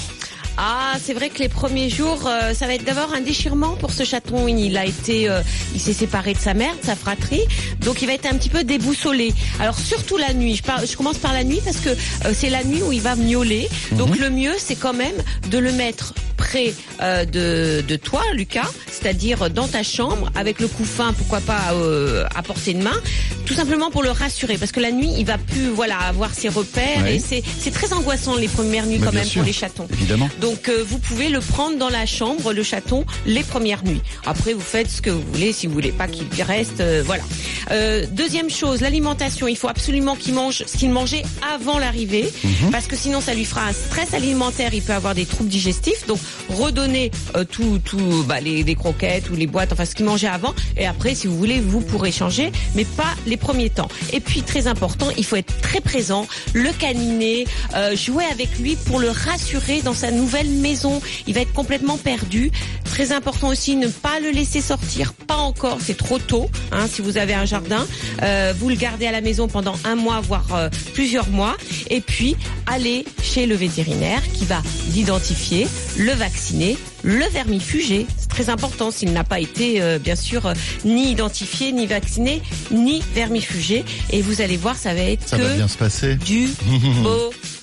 [0.61, 3.91] Ah, c'est vrai que les premiers jours, euh, ça va être d'abord un déchirement pour
[3.91, 4.45] ce chaton.
[4.49, 5.41] Il a été, euh,
[5.73, 7.43] il s'est séparé de sa mère, de sa fratrie,
[7.79, 9.33] donc il va être un petit peu déboussolé.
[9.61, 10.55] Alors surtout la nuit.
[10.57, 12.99] Je, par- je commence par la nuit parce que euh, c'est la nuit où il
[13.01, 13.69] va miauler.
[13.93, 15.15] Donc le mieux, c'est quand même
[15.49, 20.67] de le mettre près euh, de, de toi, Lucas, c'est-à-dire dans ta chambre, avec le
[20.67, 22.97] couffin, pourquoi pas euh, à portée de main,
[23.45, 26.49] tout simplement pour le rassurer, parce que la nuit, il va plus, voilà, avoir ses
[26.49, 27.15] repères Ouais.
[27.17, 29.41] et c'est c'est très angoissant les premières nuits quand même sûr.
[29.41, 29.87] pour les chatons.
[29.93, 30.29] Évidemment.
[30.39, 34.01] Donc euh, vous pouvez le prendre dans la chambre, le chaton, les premières nuits.
[34.25, 37.23] Après vous faites ce que vous voulez, si vous voulez pas qu'il reste, euh, voilà.
[37.71, 39.47] Euh, deuxième chose, l'alimentation.
[39.47, 41.23] Il faut absolument qu'il mange ce qu'il mangeait
[41.53, 42.71] avant l'arrivée, Mhm.
[42.71, 44.73] parce que sinon ça lui fera un stress alimentaire.
[44.73, 46.07] Il peut avoir des troubles digestifs.
[46.07, 50.27] Donc redonner euh, tout, tout, bah, les, croquettes ou les boîtes, enfin ce qu'il mangeait
[50.27, 50.53] avant.
[50.77, 53.89] Et après, si vous voulez, vous pourrez changer, mais pas les premiers temps.
[54.13, 58.75] Et puis très important, il faut être très présent, le câliner, euh, jouer avec lui
[58.75, 61.01] pour le rassurer dans sa nouvelle maison.
[61.27, 62.51] Il va être complètement perdu.
[62.85, 66.49] Très important aussi, ne pas le laisser sortir, pas encore, c'est trop tôt.
[66.71, 67.85] Hein, si vous avez un jardin,
[68.23, 71.55] euh, vous le gardez à la maison pendant un mois, voire plusieurs mois,
[71.89, 74.61] et puis aller chez le vétérinaire qui va
[74.93, 78.05] l'identifier, le vacciner, le vermifuger.
[78.17, 80.53] C'est très important s'il n'a pas été, euh, bien sûr, euh,
[80.85, 83.83] ni identifié, ni vacciné, ni vermifugé.
[84.11, 86.15] Et vous allez voir, ça va être Ça que va bien se passer.
[86.15, 86.49] du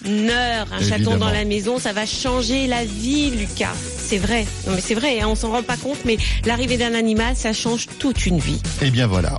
[0.04, 0.66] bonheur.
[0.72, 3.74] Un chaton dans la maison, ça va changer la vie, Lucas.
[3.98, 4.46] C'est vrai.
[4.66, 7.52] Non, mais c'est vrai, hein, on s'en rend pas compte, mais l'arrivée d'un animal, ça
[7.52, 8.60] change toute une vie.
[8.82, 9.38] Et bien voilà.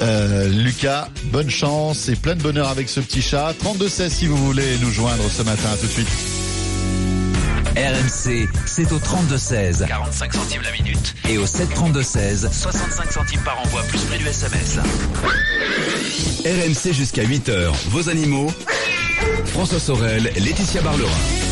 [0.00, 3.54] Euh, Lucas, bonne chance et plein de bonheur avec ce petit chat.
[3.64, 5.68] 32-16 si vous voulez nous joindre ce matin.
[5.72, 6.41] À tout de suite.
[7.76, 9.86] RMC, c'est au 32-16.
[9.86, 11.14] 45 centimes la minute.
[11.28, 12.52] Et au 732-16.
[12.52, 14.78] 65 centimes par envoi, plus prix du SMS.
[16.44, 17.72] RMC jusqu'à 8h.
[17.88, 18.52] Vos animaux.
[19.46, 21.51] François Sorel, Laetitia Barlerin.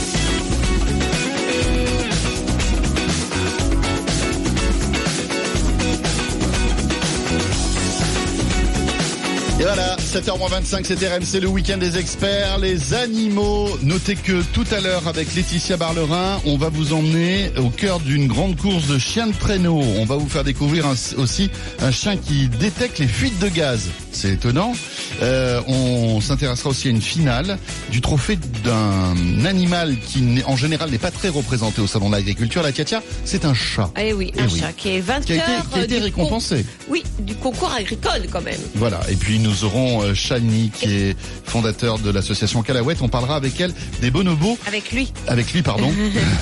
[9.60, 13.68] Et voilà, 7h25, c'était RMC, le week-end des experts, les animaux.
[13.82, 18.26] Notez que tout à l'heure, avec Laetitia Barlerin, on va vous emmener au cœur d'une
[18.26, 19.78] grande course de chiens de traîneau.
[19.98, 20.86] On va vous faire découvrir
[21.18, 23.90] aussi un chien qui détecte les fuites de gaz.
[24.12, 24.72] C'est étonnant.
[25.22, 27.58] Euh, on s'intéressera aussi à une finale
[27.90, 32.62] du trophée d'un animal qui, en général, n'est pas très représenté au Salon de l'Agriculture.
[32.62, 33.90] La Katia, c'est un chat.
[34.00, 34.60] Eh oui, Eh un oui.
[34.60, 36.64] chat qui est Qui a été, qui a été euh, récompensé.
[36.88, 38.60] Oui, du concours agricole quand même.
[38.74, 42.98] Voilà, et puis nous aurons euh, Shani qui est fondateur de l'association Calouette.
[43.02, 45.92] On parlera avec elle des bonobos, Avec lui, avec lui pardon,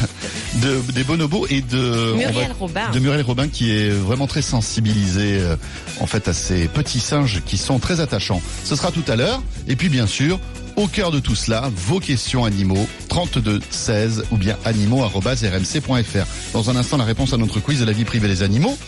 [0.62, 2.90] de, des bonobos et de Muriel va- Robin.
[2.92, 5.56] de Muriel Robin qui est vraiment très sensibilisée euh,
[6.00, 8.40] en fait à ces petits singes qui sont très attachants.
[8.64, 10.38] Ce sera tout à l'heure et puis bien sûr
[10.76, 16.26] au cœur de tout cela, vos questions animaux 32 16 ou bien animaux@rmc.fr.
[16.52, 18.78] Dans un instant la réponse à notre quiz de la vie privée des animaux.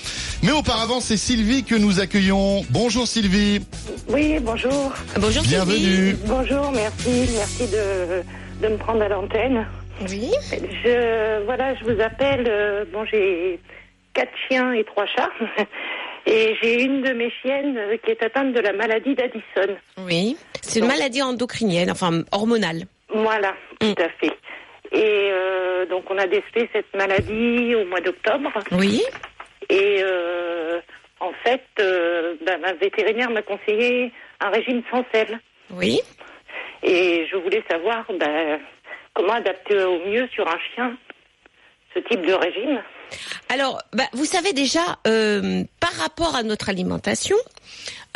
[0.44, 2.64] Mais auparavant, c'est Sylvie que nous accueillons.
[2.70, 3.60] Bonjour Sylvie.
[4.08, 4.92] Oui, bonjour.
[5.16, 5.48] Bonjour Sylvie.
[5.48, 6.16] Bienvenue.
[6.26, 7.28] Bonjour, merci.
[7.34, 8.22] Merci de,
[8.68, 9.66] de me prendre à l'antenne.
[10.08, 10.30] Oui.
[10.84, 12.46] Je, voilà, je vous appelle.
[12.48, 13.58] euh, bon, j'ai
[14.14, 15.30] quatre chiens et trois chats.
[16.26, 19.74] Et j'ai une de mes chiennes euh, qui est atteinte de la maladie d'Addison.
[20.06, 20.36] Oui.
[20.60, 22.82] C'est une maladie endocrinienne, enfin hormonale.
[23.08, 23.94] Voilà, Mm.
[23.94, 24.36] tout à fait.
[24.92, 28.52] Et euh, donc, on a décelé cette maladie au mois d'octobre.
[28.72, 29.02] Oui.
[29.70, 30.78] Et euh,
[31.20, 35.38] en fait, ben, ma vétérinaire m'a conseillé un régime sans sel.
[35.70, 36.00] Oui.
[36.82, 38.58] Et je voulais savoir ben,
[39.14, 40.96] comment adapter au mieux sur un chien
[41.94, 42.82] ce type de régime?
[43.48, 47.36] Alors, bah, vous savez déjà, euh, par rapport à notre alimentation,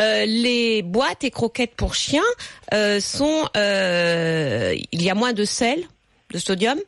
[0.00, 2.22] euh, les boîtes et croquettes pour chiens
[2.72, 5.82] euh, sont, euh, il y a moins de sel,
[6.32, 6.78] de sodium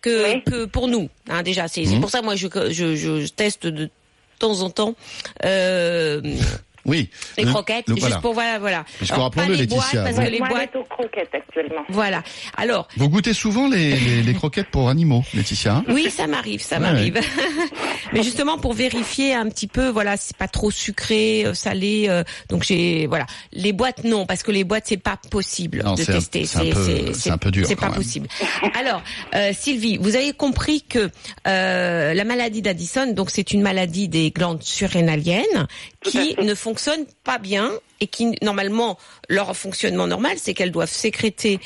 [0.00, 0.42] que, Oui.
[0.44, 1.08] que pour nous.
[1.28, 2.00] Hein, déjà, c'est Mhm.
[2.00, 3.90] pour ça moi je, je, je teste de
[4.38, 4.94] temps en temps.
[5.44, 6.20] Euh,
[6.86, 7.10] Oui.
[7.36, 8.20] Les Le- croquettes, le- juste voilà.
[8.20, 8.84] pour voilà, voilà.
[8.98, 11.82] Parce rappelons-le, pas les boîtes, Laetitia, parce vous- que les Moi, boîtes, aux croquettes actuellement.
[11.88, 12.22] voilà.
[12.56, 16.60] Alors, Vous goûtez souvent les, les, les croquettes pour animaux, Laetitia hein Oui, ça m'arrive,
[16.62, 17.20] ça Ouais, m'arrive.
[18.12, 22.06] Mais justement pour vérifier un petit peu, voilà, c'est pas trop sucré, euh, salé.
[22.08, 25.94] euh, donc j'ai, voilà, les boîtes non, parce que les boîtes c'est pas possible Non,
[25.94, 26.46] de tester.
[26.46, 26.58] c'est
[27.30, 27.96] un un peu dur, C'est pas même.
[27.96, 28.28] possible.
[28.78, 29.02] Alors,
[29.34, 31.10] euh, Sylvie, vous avez compris que
[31.48, 35.66] euh, la maladie d'Addison, donc c'est une maladie des glandes surrénaliennes
[36.10, 41.60] qui ne fonctionnent pas bien et qui normalement leur fonctionnement normal, c'est qu'elles doivent sécréter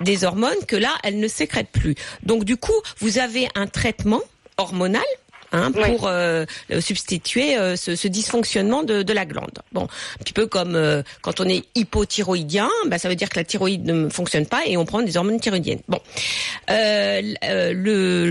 [0.00, 1.94] des hormones que là, elles ne sécrètent plus.
[2.22, 4.22] Donc du coup, vous avez un traitement
[4.56, 5.02] hormonal
[5.54, 9.58] hein, pour euh, euh, substituer euh, ce, ce dysfonctionnement de, de la glande.
[9.72, 13.38] Bon, un petit peu comme euh, quand on est hypothyroïdien, bah, ça veut dire que
[13.38, 15.80] la thyroïde ne fonctionne pas et on prend des hormones thyroïdiennes.
[15.88, 16.00] Bon,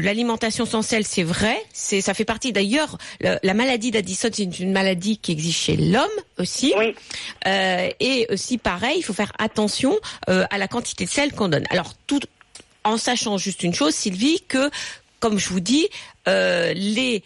[0.02, 2.98] l'alimentation sans sel, c'est vrai, c'est ça fait partie d'ailleurs.
[3.22, 6.08] le- La maladie d'Addison, c'est une maladie qui existe chez l'homme
[6.38, 6.74] aussi.
[6.78, 6.94] Oui.
[8.00, 11.66] Et aussi pareil, il faut faire attention à la quantité de sel qu'on donne.
[11.70, 12.20] Alors tout
[12.84, 14.70] en sachant juste une chose, Sylvie, que
[15.24, 15.88] comme je vous dis,
[16.28, 17.24] euh, les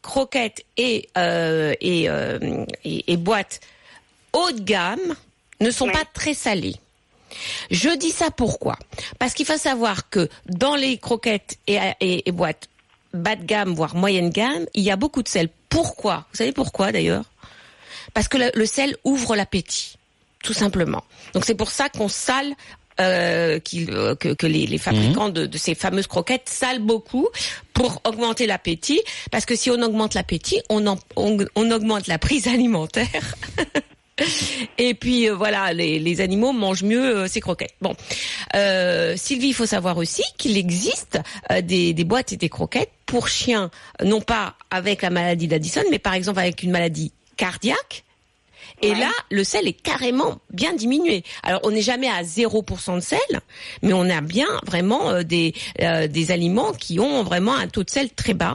[0.00, 2.38] croquettes et euh, et, euh,
[2.84, 3.58] et, et boîtes
[4.32, 5.08] haut de gamme
[5.60, 5.92] ne sont Ouais.
[5.92, 6.76] pas très salées.
[7.70, 8.76] Je dis ça pourquoi?
[9.18, 12.68] Parce qu'il faut savoir que dans les croquettes et, et, et boîtes
[13.12, 15.48] bas de gamme, voire moyenne gamme, il y a beaucoup de sel.
[15.68, 16.16] Pourquoi?
[16.30, 17.24] Vous savez pourquoi d'ailleurs?
[18.14, 19.96] Parce que le, le sel ouvre l'appétit,
[20.44, 21.02] tout simplement.
[21.34, 22.52] Donc c'est pour ça qu'on sale.
[23.00, 27.28] Euh, euh, que, que les, les fabricants de, de ces fameuses croquettes salent beaucoup
[27.72, 29.00] pour augmenter l'appétit.
[29.30, 33.34] Parce que si on augmente l'appétit on, en- on, on augmente la prise alimentaire.
[34.78, 37.74] Et puis euh, voilà, les, les animaux mangent mieux ces croquettes.
[37.80, 37.94] Bon,
[39.16, 41.18] Sylvie, il faut savoir aussi qu'il existe
[41.62, 43.70] des, des boîtes et des croquettes pour chiens,
[44.04, 48.04] non pas avec la maladie d'Addison, mais par exemple avec une maladie cardiaque.
[48.82, 48.98] Et Ouais.
[49.00, 51.22] là, le sel est carrément bien diminué.
[51.42, 53.18] Alors, on n'est jamais à 0% de sel,
[53.82, 57.84] mais on a bien vraiment euh, des, euh, des aliments qui ont vraiment un taux
[57.84, 58.54] de sel très bas.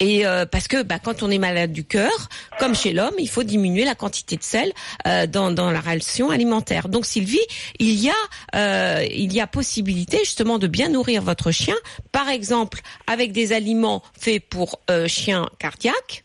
[0.00, 2.10] Et euh, parce que bah, quand on est malade du cœur,
[2.58, 4.72] comme chez l'homme, il faut diminuer la quantité de sel
[5.06, 6.88] euh, dans, dans la ration alimentaire.
[6.88, 7.38] Donc Sylvie,
[7.78, 8.14] il y a
[8.56, 11.76] euh, il y a possibilité justement de bien nourrir votre chien,
[12.10, 16.21] par exemple avec des aliments faits pour euh, chiens cardiaques.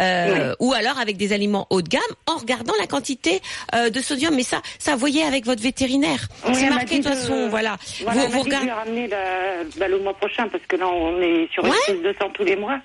[0.00, 3.40] Euh, ou alors avec des aliments haut de gamme en regardant la quantité
[3.74, 4.34] euh, de sodium.
[4.34, 6.26] Mais ça, ça voyez avec votre vétérinaire.
[6.46, 7.76] Oui, C'est marqué de toute façon, voilà.
[8.02, 8.66] Voilà, vous, vous de regardez.
[8.66, 11.76] lui ramener la- bah, le mois prochain, parce que là, on est sur une Ouais.
[11.84, 12.78] prise de sang tous les mois,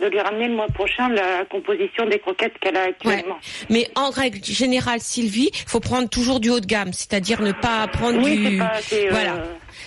[0.00, 3.36] de lui ramener le mois prochain la composition des croquettes qu'elle a actuellement.
[3.70, 7.86] Mais en règle générale, Sylvie, faut prendre toujours du haut de gamme, c'est-à-dire ne pas
[7.88, 8.72] prendre Oui, du pas...
[8.82, 9.34] c'est, euh, voilà.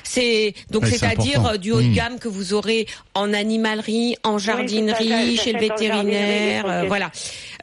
[0.04, 1.94] C'est donc Ouais, c'est-à-dire euh, du haut de Mm.
[1.94, 6.88] gamme que vous aurez en animalerie, en jardinerie, chez le vétérinaire, euh, croquettes.
[6.88, 7.12] voilà.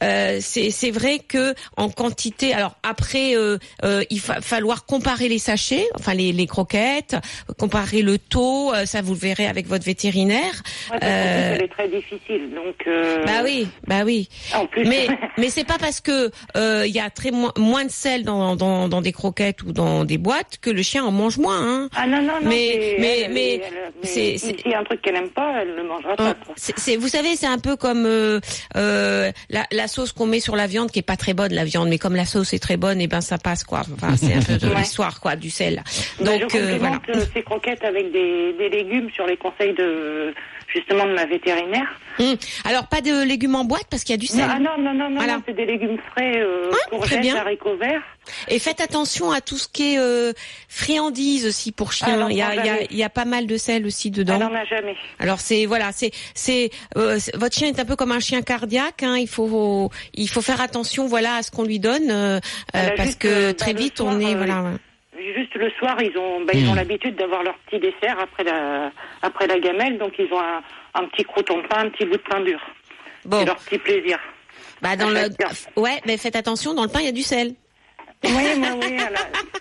[0.03, 2.53] Euh, c'est c'est vrai que en quantité.
[2.53, 7.17] Alors après, euh, euh, il va falloir comparer les sachets, enfin les, les croquettes,
[7.59, 8.73] comparer le taux.
[8.75, 10.63] euh, ça vous le verrez avec votre vétérinaire.
[10.91, 12.75] Ouais, Euh, est très difficile, donc...
[12.87, 14.29] euh, bah oui, bah oui.
[14.55, 14.85] En plus...
[14.85, 15.07] Mais
[15.39, 18.57] mais c'est pas parce que euh, il y a très moins, moins de sel dans,
[18.57, 21.61] dans dans des croquettes ou dans des boîtes que le chien en mange moins.
[21.63, 21.89] Hein.
[21.95, 23.61] Ah non, non, non, Mais- mais- mais mais
[24.03, 26.37] c'est- S'il c'est- y a un truc qu'elle aime pas, elle le mangera pas, Hein,
[26.57, 28.41] c'est- vous savez, c'est un peu comme euh,
[28.77, 31.65] euh, la, la sauce qu'on met sur la viande qui est pas très bonne, la
[31.65, 33.83] viande, mais comme la sauce est très bonne, et ben ça passe quoi.
[33.95, 34.79] Enfin, c'est un peu de Ouais.
[34.81, 35.83] l'histoire quoi, du sel.
[36.21, 37.01] Bah, Donc je euh, voilà.
[37.15, 40.35] euh, ces croquettes avec des, des légumes sur les conseils de
[40.73, 41.87] justement de ma vétérinaire.
[42.21, 42.37] Hum.
[42.65, 44.45] Alors pas de légumes en boîte parce qu'il y a du sel.
[44.49, 45.35] Ah non, non, non, non, Voilà.
[45.39, 47.37] non, c'est des légumes frais, euh, très courgettes, bien.
[47.37, 48.03] haricots verts.
[48.49, 50.33] Et faites attention à tout ce qui est euh,
[50.69, 52.21] friandises aussi pour chiens.
[52.27, 52.87] Ah, il y a, il y, a, jamais.
[52.91, 54.37] il y a pas mal de sel aussi dedans.
[54.37, 54.97] Elle en a jamais.
[55.19, 58.43] Alors c'est voilà, c'est c'est euh, c'est- votre chien est un peu comme un chien
[58.43, 59.03] cardiaque.
[59.03, 62.39] Hein, il faut il faut faire attention voilà à ce qu'on lui donne euh,
[62.77, 64.63] euh, parce juste, que euh, bah, très le vite soir, on est voilà.
[64.63, 64.71] ouais.
[65.17, 66.71] Juste le soir, ils ont, bah, ils Hmm.
[66.71, 68.91] ont l'habitude d'avoir leur petit dessert après la,
[69.23, 70.63] après la gamelle, donc ils ont un,
[70.95, 72.59] un petit crouton de pain, un petit bout de pain dur.
[73.25, 74.19] Bon, C'est leur petit plaisir.
[74.83, 75.21] bah dans le
[75.77, 77.55] ouais, mais faites attention dans le pain il y a du sel.
[78.25, 78.97] Oui, oui,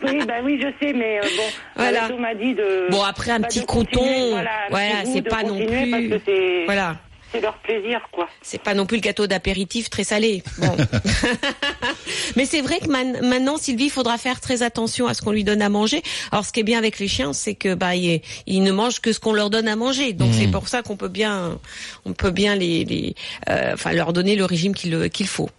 [0.03, 1.43] oui, bah oui, je sais, mais euh, bon,
[1.75, 2.05] Voilà.
[2.05, 2.87] Alato m'a dit de.
[2.89, 6.95] Bon après un petit crouton, voilà, voilà, c'est pas non plus Parce que c'est, voilà.
[7.33, 8.29] C'est leur plaisir, quoi.
[8.41, 10.41] C'est pas non plus le gâteau d'apéritif très salé.
[10.59, 10.77] Bon.
[12.35, 15.31] Mais c'est vrai que man- maintenant, Sylvie, il faudra faire très attention à ce qu'on
[15.31, 16.01] lui donne à manger.
[16.31, 18.99] Alors, ce qui est bien avec les chiens, c'est que bah ils, ils ne mangent
[19.01, 20.13] que ce qu'on leur donne à manger.
[20.13, 21.59] Donc c'est pour ça qu'on peut bien,
[22.05, 23.15] on peut bien les, les
[23.49, 25.49] euh, enfin leur donner le régime qu'il qu'il faut.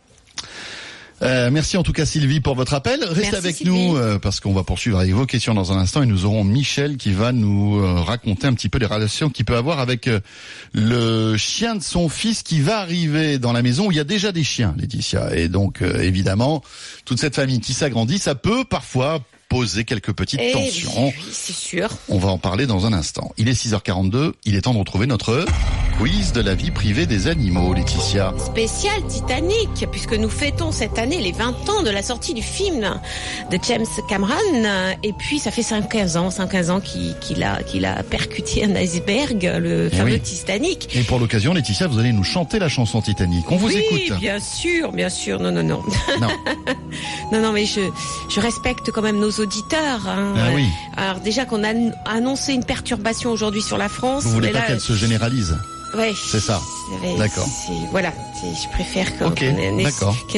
[1.22, 3.00] Euh, merci en tout cas Sylvie pour votre appel.
[3.04, 3.72] Restez Merci, avec Sylvie.
[3.72, 6.42] nous euh, parce qu'on va poursuivre avec vos questions dans un instant et nous aurons
[6.44, 10.10] Michel qui va nous euh, raconter un petit peu les relations qu'il peut avoir avec
[10.72, 14.04] le chien de son fils qui va arriver dans la maison où il y a
[14.04, 15.36] déjà des chiens, Laetitia.
[15.36, 16.62] Et donc euh, évidemment,
[17.04, 19.20] toute cette famille qui s'agrandit, ça peut parfois
[19.54, 21.06] poser quelques petites Eh tensions.
[21.06, 21.88] oui, c'est sûr.
[22.08, 23.30] On va en parler dans un instant.
[23.38, 25.44] Il est 6h42, il est temps de retrouver notre
[26.00, 28.34] quiz de la vie privée des animaux, Laetitia.
[28.44, 32.98] Spécial Titanic, puisque nous fêtons cette année les 20 ans de la sortie du film
[33.52, 34.34] de James Cameron.
[35.04, 39.40] Et puis, ça fait 5-15 ans, 5-15 ans qu'il a, qu'il a percuté un iceberg,
[39.60, 40.20] le Eh fameux oui.
[40.20, 40.96] Titanic.
[40.96, 43.48] Et pour l'occasion, Laetitia, vous allez nous chanter la chanson Titanic.
[43.52, 44.18] On vous oui, écoute.
[44.18, 45.38] bien sûr, bien sûr.
[45.38, 45.80] Non, non, non.
[46.20, 46.28] Non.
[47.32, 47.80] Non, non, mais je,
[48.30, 49.43] je respecte quand même nos auditeurs.
[50.08, 50.34] Hein.
[50.36, 50.66] Ah oui.
[50.96, 51.72] Alors déjà qu'on a
[52.06, 54.24] annoncé une perturbation aujourd'hui sur la France.
[54.24, 55.56] Vous voulez pas là, qu'elle se généralise
[55.96, 56.60] ouais, c'est ça.
[57.18, 57.48] D'accord.
[57.90, 59.30] Voilà, je préfère qu'on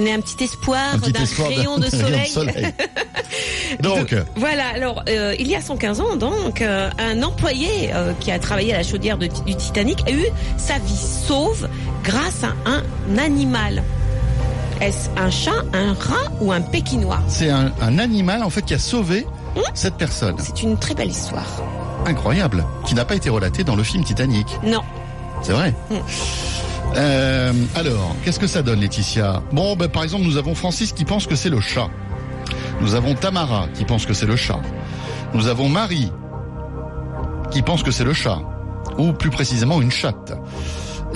[0.07, 2.31] ait, un petit espoir d'un rayon de soleil.
[3.81, 8.31] Donc, Voilà, alors euh, il y a 115 ans, donc, euh, un employé euh, qui
[8.31, 10.25] a travaillé à la chaudière de- du Titanic a eu
[10.57, 11.69] sa vie sauve
[12.05, 13.83] grâce à un animal.
[14.81, 18.75] Est-ce un chat, un rat ou un pékinois c'est un, un animal en fait qui
[18.75, 20.37] a sauvé Hum cette personne.
[20.39, 21.47] C'est une très belle histoire.
[22.05, 22.65] Incroyable.
[22.85, 24.47] Qui n'a pas été relaté dans le film Titanic.
[24.63, 24.83] Non,
[25.43, 25.75] C'est vrai.
[25.91, 25.99] Hum.
[26.97, 29.43] Euh, alors, qu'est-ce que ça donne, Laetitia?
[29.53, 31.89] Bon, ben, par exemple, nous avons Francis qui pense que c'est le chat.
[32.81, 34.61] Nous avons Tamara qui pense que c'est le chat.
[35.35, 36.13] Nous avons Marie
[37.51, 38.39] qui pense que c'est le chat.
[38.99, 40.33] Ou plus précisément une chatte.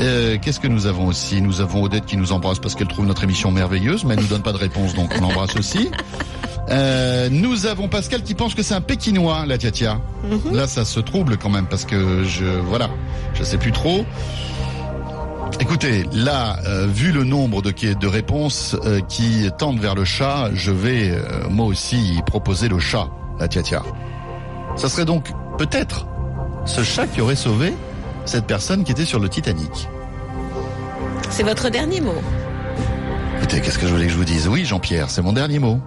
[0.01, 1.43] Euh, Qu'est-ce que nous avons aussi?
[1.43, 4.27] Nous avons Odette qui nous embrasse parce qu'elle trouve notre émission merveilleuse, mais elle nous
[4.29, 5.91] donne pas de réponse, donc on l'embrasse aussi.
[6.71, 10.01] Euh, nous avons Pascal qui pense que c'est un Pékinois, la tia tia.
[10.53, 12.89] Là, ça se trouble quand même parce que je, voilà,
[13.35, 14.05] je sais plus trop.
[15.59, 20.49] Écoutez, là, euh, vu le nombre de, de réponses euh, qui tendent vers le chat,
[20.55, 21.13] je vais
[21.51, 23.09] moi aussi proposer le chat,
[23.39, 23.83] la tia tia.
[24.77, 26.07] Ça serait donc peut-être
[26.65, 27.75] ce chat qui aurait sauvé
[28.25, 29.89] cette personne qui était sur le Titanic.
[31.31, 32.15] c'est votre dernier mot.
[33.39, 34.49] Écoutez, qu'est-ce que je voulais que je vous dise?
[34.49, 35.81] Oui, Jean-Pierre, c'est mon dernier mot.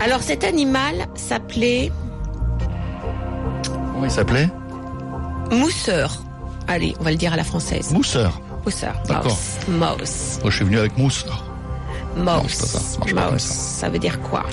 [0.00, 1.92] Alors cet animal s'appelait
[3.92, 4.48] Comment il s'appelait?
[5.50, 6.22] Mousseur.
[6.68, 7.92] Allez, on va le dire à la française.
[7.92, 8.40] Mousseur.
[8.64, 8.94] Mousseur.
[9.06, 9.36] D'accord.
[9.68, 9.98] Mouse.
[9.98, 10.38] Mouse.
[10.42, 11.24] Moi, je suis venu avec mousse.
[12.16, 12.50] Non, Mouse.
[12.50, 13.42] c'est pas ça, ça marche pas comme Mouse.
[13.42, 13.80] ça.
[13.80, 14.44] Ça veut dire quoi?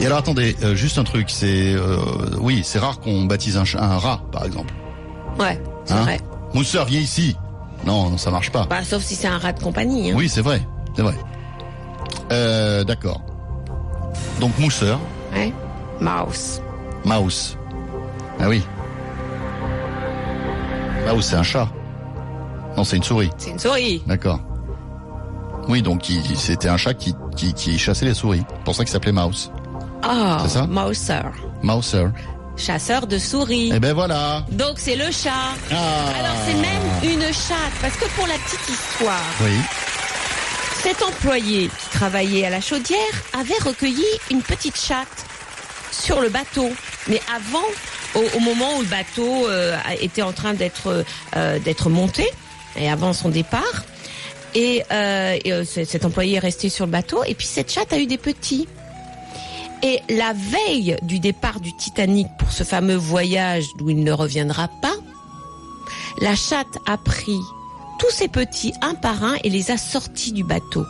[0.00, 1.98] Et alors attendez, euh, juste un truc, c'est euh,
[2.38, 4.72] oui, c'est rare qu'on baptise un, un rat, par exemple.
[5.38, 6.20] Ouais, c'est Hein vrai.
[6.54, 7.36] Mousseur, viens ici.
[7.84, 8.66] Non, non, ça marche pas.
[8.68, 10.10] Bah, sauf si c'est un rat de compagnie.
[10.10, 10.14] Hein.
[10.16, 10.62] Oui, c'est vrai,
[10.94, 11.14] c'est vrai.
[12.32, 13.20] Euh, D'accord.
[14.40, 14.98] Donc mousseur,
[15.34, 15.52] Ouais.
[16.00, 16.60] Mouse.
[17.04, 17.56] mouse.
[18.40, 18.62] Ah oui.
[21.08, 21.68] Mouse, c'est un chat.
[22.76, 23.30] Non, c'est une souris.
[23.38, 24.02] C'est une souris.
[24.06, 24.40] D'accord.
[25.68, 28.44] Oui, donc il- c'était un chat qui, qui, qui chassait les souris.
[28.48, 29.50] C'est pour ça qu'il s'appelait mouse.
[30.06, 30.66] Oh, C'est ça?
[30.66, 31.20] Mouser.
[31.62, 32.06] Mouser.
[32.56, 33.70] Chasseur de souris.
[33.74, 34.44] Eh ben voilà.
[34.52, 35.30] Donc c'est le chat.
[35.70, 36.08] Ah.
[36.18, 37.72] Alors c'est même une chatte.
[37.82, 39.52] Parce que pour la petite histoire, Oui.
[40.82, 42.98] cet employé qui travaillait à la chaudière
[43.38, 45.26] avait recueilli une petite chatte
[45.92, 46.70] sur le bateau.
[47.08, 47.64] Mais avant,
[48.14, 51.04] au, au moment où le bateau euh, était en train d'être
[51.36, 52.26] euh, d'être monté,
[52.76, 53.84] et avant son départ,
[54.54, 57.98] et, euh, et, cet employé est resté sur le bateau, et puis cette chatte a
[57.98, 58.66] eu des petits.
[59.86, 64.66] Et la veille du départ du Titanic pour ce fameux voyage d'où il ne reviendra
[64.66, 64.96] pas,
[66.20, 67.38] la chatte a pris
[68.00, 70.84] tous ses petits un par un et les a sortis du bateau.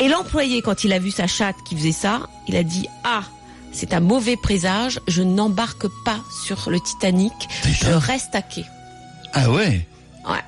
[0.00, 3.24] Et l'employé, quand il a vu sa chatte qui faisait ça, il a dit Ah,
[3.70, 7.34] c'est un mauvais présage, je n'embarque pas sur le Titanic,
[7.70, 8.64] je reste à quai.
[9.34, 9.86] Ah ouais?
[10.26, 10.44] Ouais.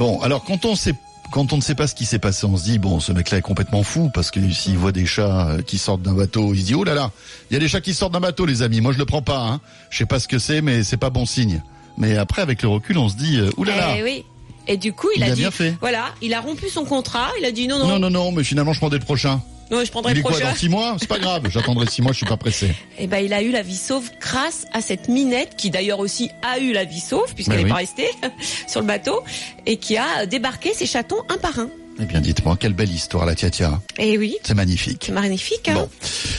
[0.00, 0.96] Bon, alors quand on sait,
[1.30, 3.38] quand on ne sait pas ce qui s'est passé, on se dit bon, ce mec-là
[3.38, 6.60] est complètement fou parce que s'il voit des chats euh, qui sortent d'un bateau, il
[6.60, 7.10] se dit oh là là,
[7.50, 8.80] il y a des chats qui sortent d'un bateau, les amis.
[8.80, 9.40] Moi, je le prends pas.
[9.40, 9.60] Hein.
[9.90, 11.62] Je sais pas ce que c'est, mais c'est pas bon signe.
[11.98, 13.94] Mais après, avec le recul, on se dit euh, ouh là là.
[13.98, 14.24] Eh oui.
[14.66, 15.76] Et du coup, il, Il a, a dit bien fait.
[15.80, 18.44] Voilà, il a rompu son contrat, il a dit non, non, Non, non, non, mais
[18.44, 19.42] finalement, je prendrai le prochain.
[19.70, 20.96] Non, je prendrai Il est quoi dans six mois?
[20.98, 21.42] C'est pas grave.
[21.50, 22.12] J'attendrai six mois.
[22.12, 22.74] Je suis pas pressé.
[22.98, 26.30] Eh ben, il a eu la vie sauve grâce à cette minette qui d'ailleurs aussi
[26.42, 27.70] a eu la vie sauve puisqu'elle Ben n'est oui.
[27.70, 28.08] pas restée
[28.68, 29.22] sur le bateau
[29.66, 31.68] et qui a débarqué ses chatons un par un.
[32.00, 33.80] Eh bien, dites-moi, quelle belle histoire, la tia tia.
[33.98, 35.04] Et oui, C'est magnifique.
[35.06, 35.68] c'est magnifique.
[35.68, 35.88] Hein Bon,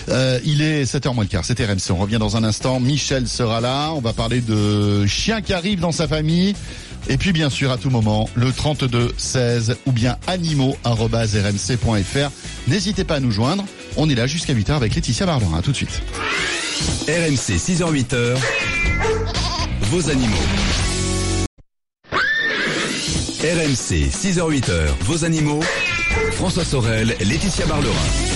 [0.09, 3.25] Euh, il est 7h moins le quart, c'est RMC, on revient dans un instant, Michel
[3.29, 6.55] sera là, on va parler de chiens qui arrivent dans sa famille,
[7.07, 12.31] et puis bien sûr à tout moment, le 32 16 ou bien animaux.rmc.fr.
[12.67, 13.65] N'hésitez pas à nous joindre,
[13.97, 16.01] on est là jusqu'à 8h avec Laetitia Barlerin, à tout de suite.
[17.07, 18.37] RMC 6h-8h,
[19.81, 20.35] vos animaux.
[23.45, 25.59] RMC, 6h-8h, vos animaux.
[26.31, 28.34] François Sorel, Laetitia Barlerin.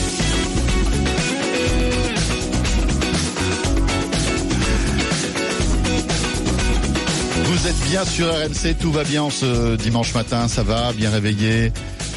[7.49, 11.71] Vous êtes bien sur RMC, tout va bien ce dimanche matin, ça va, bien réveillé.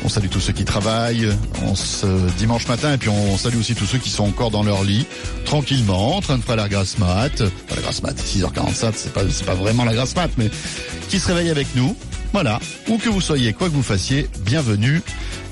[0.04, 1.26] On salue tous ceux qui travaillent
[1.64, 2.06] on se,
[2.36, 5.06] dimanche matin et puis on salue aussi tous ceux qui sont encore dans leur lit,
[5.46, 7.42] tranquillement, en train de faire la grasse mat.
[7.66, 10.50] Pas la grasse mat, 6h47, c'est pas, pas vraiment la grasse mat, mais
[11.08, 11.96] qui se réveille avec nous.
[12.34, 15.00] Voilà, où que vous soyez, quoi que vous fassiez, bienvenue.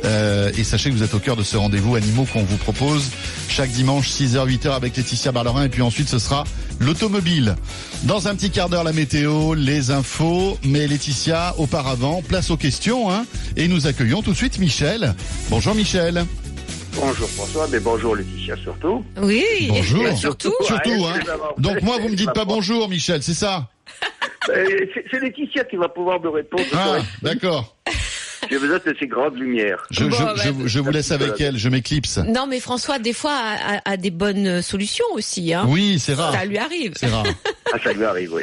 [0.04, 3.10] Euh, et sachez que vous êtes au cœur de ce rendez-vous animaux qu'on vous propose
[3.48, 5.64] chaque dimanche 6h, 8h avec Laetitia Barlerin.
[5.64, 6.44] Et puis ensuite, ce sera
[6.78, 7.54] l'automobile.
[8.04, 10.58] Dans un petit quart d'heure, la météo, les infos.
[10.64, 13.10] Mais Laetitia, auparavant, place aux questions.
[13.10, 13.24] Hein,
[13.56, 15.14] et nous accueillons tout de suite Michel.
[15.50, 16.24] Bonjour Michel.
[16.96, 19.04] Bonjour François, mais bonjour Laetitia surtout.
[19.22, 19.44] Oui.
[19.68, 20.16] Bonjour.
[20.18, 20.52] Surtout.
[20.62, 21.36] Surtout, Ouais, hein.
[21.58, 23.68] Donc moi, vous me dites pas bonjour Michel, c'est ça
[24.48, 26.64] Euh, C'est c'est Laetitia qui va pouvoir me répondre.
[26.74, 27.76] Ah, d'accord.
[28.50, 29.86] J'ai besoin de ces grandes lumières.
[29.90, 32.18] Je, Bon, je, bah, je, je vous laisse avec elle, je m'éclipse.
[32.18, 35.54] Non, mais François, des fois, a, a- a des bonnes solutions aussi.
[35.54, 35.64] Hein.
[35.68, 36.32] Oui, c'est rare.
[36.34, 36.92] Ça lui arrive.
[36.96, 37.24] C'est rare.
[37.72, 38.42] Ah, ça lui arrive, oui.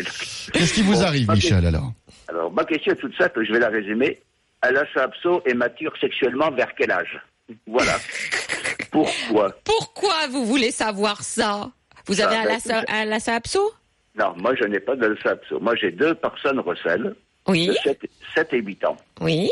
[0.54, 1.30] Qu'est-ce qui vous Bon, arrive.
[1.30, 1.92] Michel, alors
[2.30, 4.22] Alors, ma question est toute simple, je vais la résumer.
[4.62, 7.20] Alassa Abso est mature sexuellement vers quel âge?
[7.68, 7.98] Voilà.
[8.92, 9.52] Pourquoi?
[9.64, 11.70] Pourquoi vous voulez savoir ça?
[12.06, 12.36] Vous avez
[12.88, 13.72] Ah, un abso?
[14.18, 15.60] Non, moi je n'ai pas d'Alassa Abso.
[15.60, 17.16] Moi j'ai deux personnes recel
[17.48, 18.00] Oui, de 7,
[18.36, 19.50] 7 et 8 ans, oui,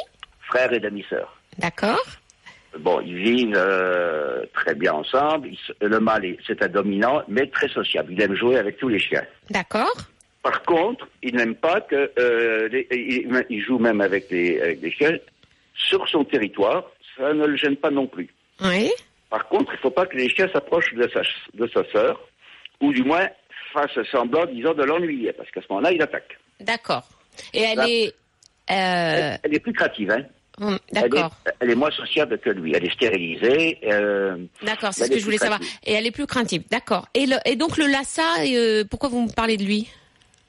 [0.47, 1.35] frères et demi-sœurs.
[1.57, 2.03] d'accord.
[2.79, 5.47] Bon, ils vivent euh, très bien ensemble.
[5.47, 8.11] Ils le mâle, est- c'est un dominant, mais très sociable.
[8.11, 9.23] Il aime jouer avec tous les chiens.
[9.49, 9.93] D'accord.
[10.43, 14.81] Par contre, il n'aime pas que euh, les- il, il joue même avec les, avec
[14.81, 15.17] les chiens
[15.73, 16.83] sur son territoire.
[17.17, 18.27] Ça ne le gêne pas non plus.
[18.61, 18.91] Oui,
[19.29, 21.21] Par contre, il ne faut pas que les chiens s'approchent de sa,
[21.53, 22.19] de sa sœur,
[22.81, 23.27] ou du moins
[23.71, 26.37] fassent semblant, disons, de l'ennuyer, parce qu'à ce moment-là, il attaque.
[26.59, 27.03] d'accord.
[27.53, 27.85] Et elle Là.
[27.87, 28.13] est...
[28.71, 30.23] euh, Elle est plus créative, hein.
[30.59, 32.73] hum, est, D'accord, elle est moins sociable que lui.
[32.75, 33.79] Elle est stérilisée.
[33.83, 35.59] euh, d'accord, c'est ce que je voulais savoir.
[35.59, 35.79] craintive.
[35.85, 37.07] Et elle est plus craintive, d'accord.
[37.13, 39.87] Et, le- et donc le lassa, euh, pourquoi vous me parlez de lui?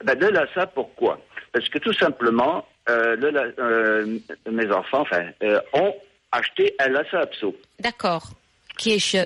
[0.03, 1.19] Ben là, ça, pourquoi?
[1.53, 5.23] Parce que tout simplement, euh, le mes enfants enfin,
[5.73, 5.93] ont
[6.31, 7.55] acheté un lassa abso.
[7.79, 8.31] D'accord.
[8.77, 9.25] Qui est jeune,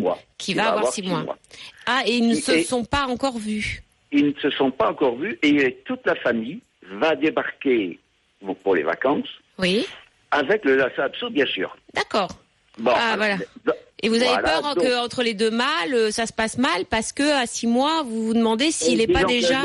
[0.00, 0.18] mois.
[0.38, 1.36] qui va avoir six mois.
[1.86, 3.82] Ah, et ils ne Et- se sont pas encore vus.
[4.10, 6.60] Ils ne se sont pas encore vus et toute la famille
[6.90, 7.98] va débarquer
[8.62, 9.28] pour les vacances
[9.58, 9.86] Oui,
[10.30, 11.76] avec le lassa abso, bien sûr.
[11.94, 12.28] d'accord.
[12.78, 13.36] Bon, Ah, alors, voilà.
[13.66, 13.72] do-
[14.02, 16.32] Et vous avez voilà, peur hein, donc- que entre les deux mâles, euh, ça se
[16.32, 19.32] passe mal parce que à six mois, vous vous demandez s'il n'est pas disons que
[19.32, 19.60] déjà.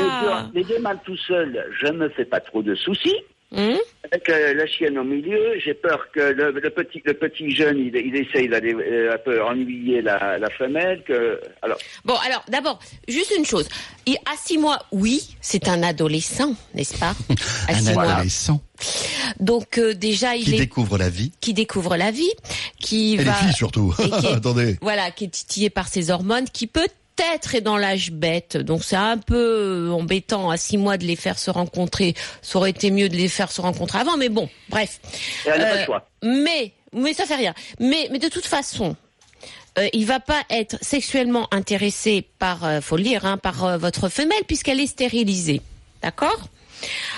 [0.54, 3.16] Les deux, les deux mâles tout seuls, je ne me fais pas trop de soucis.
[3.50, 7.78] Avec euh, la chienne au milieu, j'ai peur que le, le petit le petit jeune,
[7.78, 11.02] il, il essaye d'aller euh, un peu ennuyer la, la femelle.
[11.06, 12.78] Que alors, Bon, alors d'abord,
[13.08, 13.66] juste une chose.
[14.06, 17.14] Il- à six mois, oui, c'est un adolescent, n'est-ce pas?
[17.68, 18.10] À Un six mois.
[18.12, 18.60] adolescent
[19.40, 21.32] Donc euh, déjà, il qui est découvre la vie.
[21.40, 22.30] qui découvre la vie,
[22.78, 23.94] qui Et va les filles surtout.
[23.98, 24.78] et qui est- Attendez.
[24.82, 26.66] voilà, qui est titillé par ses hormones, qui
[27.18, 28.56] peut-être est dans l'âge bête.
[28.56, 32.14] Donc c'est un peu euh, embêtant à six mois de les faire se rencontrer.
[32.42, 35.00] Ça aurait été mieux de les faire se rencontrer avant, mais bon, bref.
[35.44, 36.08] elle pas Euh, le choix.
[36.22, 37.54] Mais, mais ça fait rien.
[37.80, 38.96] Mais, mais de toute façon,
[39.78, 43.78] euh, il va pas être sexuellement intéressé par, euh, faut le lire, hein, par euh,
[43.78, 45.60] votre femelle puisqu'elle est stérilisée.
[46.02, 46.48] D'accord?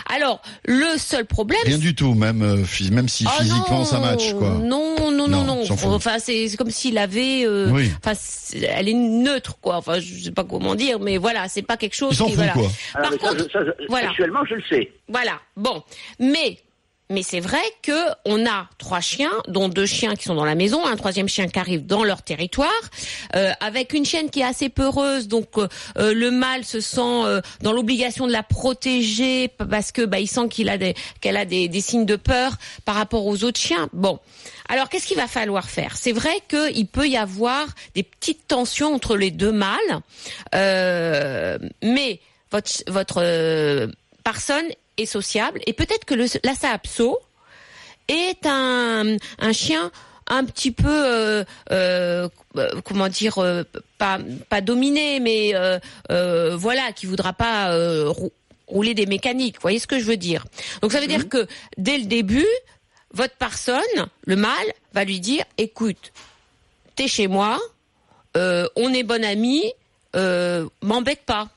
[0.08, 1.60] Alors, le seul problème.
[1.64, 4.50] Rien du tout, même, euh, même si Oh physiquement non, ça match, quoi.
[4.62, 5.64] Non, non, non, Non, non.
[5.66, 5.78] fout.
[5.84, 7.44] Enfin, c'est comme s'il avait.
[7.46, 7.90] euh, Oui.
[8.04, 8.18] Enfin,
[8.54, 9.76] elle est neutre, quoi.
[9.76, 12.10] Enfin, je sais pas comment dire, mais voilà, c'est pas quelque chose.
[12.16, 12.52] Qui, foutent, voilà.
[12.52, 12.68] quoi.
[12.94, 14.08] Ah, Par ça, contre, je- ça, je- voilà.
[14.10, 14.92] Actuellement, je le sais.
[15.08, 15.38] Voilà.
[15.56, 15.82] Bon,
[16.18, 16.58] mais
[17.10, 20.54] mais c'est vrai que on a trois chiens, dont deux chiens qui sont dans la
[20.54, 22.70] maison, un troisième chien qui arrive dans leur territoire,
[23.36, 27.00] euh, avec une chienne qui est assez peureuse, donc euh, euh, le mâle se sent
[27.00, 30.78] euh, dans l'obligation de la protéger parce que bah il sent qu'il a
[31.20, 32.52] qu'elle a des, des signes de peur
[32.84, 33.88] par rapport aux autres chiens.
[33.92, 34.18] Bon.
[34.70, 35.96] Alors, qu'est-ce qu'il va falloir faire?
[35.96, 40.00] C'est vrai qu'il peut y avoir des petites tensions entre les deux mâles,
[40.54, 42.20] euh, mais
[42.52, 43.88] votre, votre euh,
[44.22, 44.66] personne
[45.06, 45.60] sociable.
[45.66, 47.18] Et peut-être que le Lhasa Apso
[48.08, 49.90] est un, un chien
[50.26, 53.64] un petit peu euh, euh, euh, comment dire euh,
[53.98, 55.52] pas pas dominé mais
[56.56, 57.74] voilà qui voudra pas
[58.08, 58.32] rou-
[58.66, 59.56] rouler des mécaniques.
[59.56, 60.44] Vous voyez ce que je veux dire?
[60.82, 61.46] Donc ça veut dire que
[61.76, 62.46] dès le début
[63.12, 66.12] votre personne le mâle va lui dire écoute
[66.94, 67.58] t'es chez moi
[68.36, 69.24] on est bon
[70.16, 71.48] euh, m'embête pas.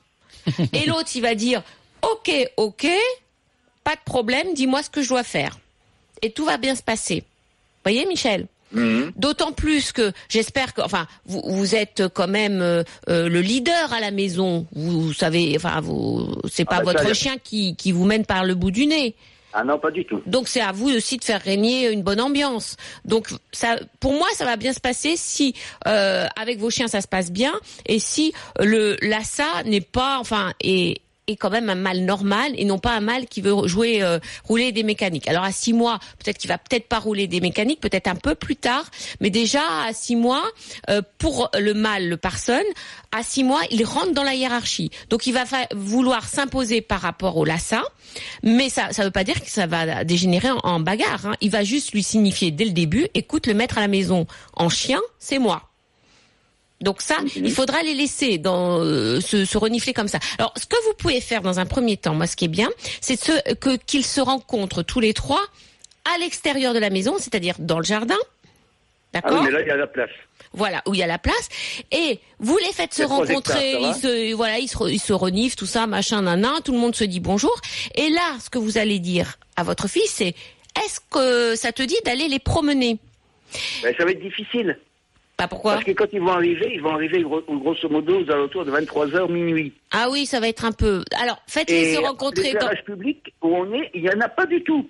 [0.74, 1.62] Et l'autre il va dire
[2.02, 2.88] ok ok
[3.84, 5.58] pas de problème dis-moi ce que je dois faire
[6.22, 7.24] et tout va bien se passer
[7.84, 9.12] voyez Michel Mhm.
[9.16, 13.94] D'autant plus que j'espère que, enfin, vous, vous êtes quand même euh, euh, le leader
[13.94, 14.66] à la maison.
[14.74, 18.44] Vous, savez, enfin, vous, c'est pas Ah bah, votre chien qui, qui vous mène par
[18.44, 19.16] le bout du nez.
[19.56, 20.20] Ah non, pas du tout.
[20.26, 22.76] Donc c'est à vous aussi de faire régner une bonne ambiance.
[23.06, 25.54] Donc ça, pour moi, ça va bien se passer si
[25.88, 27.54] euh, avec vos chiens ça se passe bien
[27.86, 32.66] et si le l'assa n'est pas, enfin, est est quand même un mal normal et
[32.66, 35.28] non pas un mal qui veut jouer euh, rouler des mécaniques.
[35.28, 38.36] Alors à six mois, peut-être qu'il va peut-être pas rouler des mécaniques, peut-être un peu
[38.36, 38.86] plus tard,
[39.22, 40.44] mais déjà à six mois,
[40.90, 42.62] euh, pour le mâle, le parson,
[43.12, 44.90] à six mois, il rentre dans la hiérarchie.
[45.10, 45.44] Donc il va
[45.74, 47.84] vouloir s'imposer par rapport au lassa,
[48.44, 51.26] mais ça ça veut pas dire que ça va dégénérer en, en bagarre.
[51.26, 51.36] hein.
[51.42, 54.70] Il va juste lui signifier dès le début, écoute, le maître à la maison en
[54.70, 55.73] chien, c'est moi.
[56.84, 60.20] Donc ça, il faudra les laisser dans euh, se, se renifler comme ça.
[60.38, 62.70] Alors, ce que vous pouvez faire dans un premier temps, moi, ce qui est bien,
[63.02, 63.18] c'est
[63.60, 65.42] que qu'ils se rencontrent tous les trois
[66.14, 68.18] à l'extérieur de la maison, c'est-à-dire dans le jardin.
[69.16, 70.10] Ah oui, D'accord mais là, il y a la place.
[70.54, 71.48] voilà, où il y a la place.
[71.92, 75.14] Et vous les faites se rencontrer, hectares, ils se, voilà, ils se, re- ils se
[75.14, 77.56] reniflent, tout ça, machin, nanan, tout le monde se dit bonjour.
[77.96, 80.34] Et là, ce que vous allez dire à votre fils, c'est,
[80.84, 82.98] est-ce que ça te dit d'aller les promener?
[83.84, 84.80] Ben, ça va être difficile.
[85.50, 88.64] Pourquoi Parce que quand ils vont arriver, ils vont arriver gro- grosso modo aux alentours
[88.66, 89.74] de 23h minuit.
[89.92, 91.04] Ah oui, ça va être un peu.
[91.22, 92.60] Alors, faites-les se rencontrer dans.
[92.70, 94.88] l'éclairage public où on est, il n'y en a pas du tout.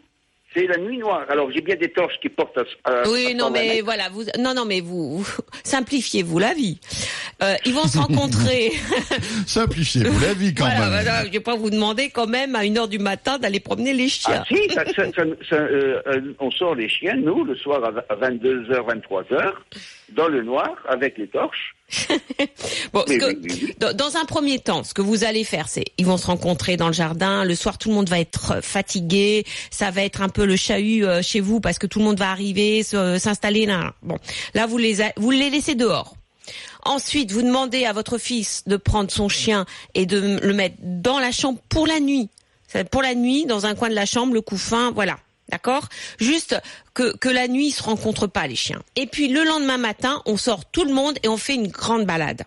[0.56, 1.26] C'est la nuit noire.
[1.30, 4.10] Alors j'ai bien des torches qui portent à, à- Oui, à non, 120 mais voilà,
[4.10, 6.80] vous, non, non, mais vous, vous- simplifiez-vous la vie.
[7.41, 8.72] Euh, ils vont se rencontrer.
[9.47, 10.89] Simplifiez-vous la vie quand voilà, même.
[10.89, 13.93] voilà, je vais pas vous demander quand même à une heure du matin d'aller promener
[13.93, 14.43] les chiens.
[14.43, 17.82] Ah si, ça- ça- ça- ça, euh, euh, on sort les chiens, nous, le soir
[18.10, 19.54] à 22h, 23h,
[20.10, 21.76] dans le noir, avec les torches.
[22.94, 26.18] Bon, ce que- dans, un premier temps, ce que vous allez faire, c'est ils vont
[26.18, 27.44] se rencontrer dans le jardin.
[27.46, 29.46] Le soir, tout le monde va être euh, fatigué.
[29.72, 32.20] Ça va être un peu le chahut euh, chez vous parce que tout le monde
[32.20, 33.94] va arriver, se- s'installer là.
[34.02, 34.18] Bon,
[34.54, 36.16] là, vous les a- vous les laissez dehors.
[36.86, 41.20] Ensuite, vous demandez à votre fils de prendre son chien et de le mettre dans
[41.20, 42.30] la chambre pour la nuit.
[42.91, 45.18] Pour la nuit, dans un coin de la chambre, le couffin, voilà.
[45.50, 45.88] D'accord?
[46.20, 46.56] Juste
[46.94, 48.82] que, que la nuit, ils se rencontrent pas, les chiens.
[48.96, 52.06] Et puis, le lendemain matin, on sort tout le monde et on fait une grande
[52.06, 52.44] balade.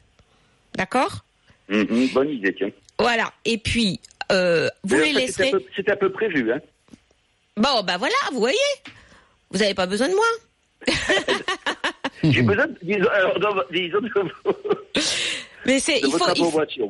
[0.74, 1.24] D'accord?
[1.68, 2.70] Mhm, bonne idée, tiens.
[2.98, 3.32] Voilà.
[3.44, 4.00] Et puis,
[4.32, 5.92] euh, vous les ça, c'était laisserez...
[5.92, 6.60] un peu- prévu, hein.
[7.56, 8.56] Bon, bah voilà, vous voyez
[9.50, 10.24] Vous n'avez pas besoin de moi.
[12.22, 14.10] J'ai besoin, de- disons, alors, dans- disons, de-
[15.66, 16.44] Mais c'est il faut, il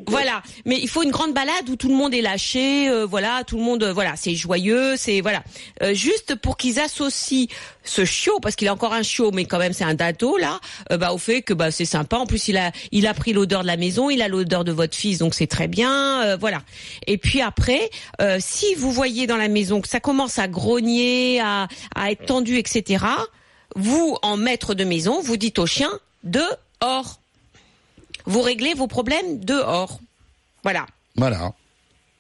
[0.07, 3.43] voilà, mais il faut une grande balade où tout le monde est lâché, euh, voilà,
[3.47, 5.43] tout le monde, euh, voilà, c'est joyeux, c'est voilà,
[5.83, 7.47] Euh, juste pour qu'ils associent
[7.85, 10.61] ce chiot, parce qu'il a encore un chiot, mais quand même c'est un dato là,
[10.93, 12.17] euh, bah au fait que bah c'est sympa.
[12.19, 14.73] En plus il a il a pris l'odeur de la maison, il a l'odeur de
[14.73, 16.63] votre fils, donc c'est très bien, euh, voilà.
[17.07, 21.41] Et puis après, euh, si vous voyez dans la maison que ça commence à grogner,
[21.41, 23.05] à à être tendu, etc.
[23.75, 25.91] Vous en maître de maison, vous dites au chien
[26.25, 27.21] dehors.
[28.27, 30.01] Vous réglez vos problèmes dehors.
[30.63, 30.87] Voilà.
[31.17, 31.53] Voilà.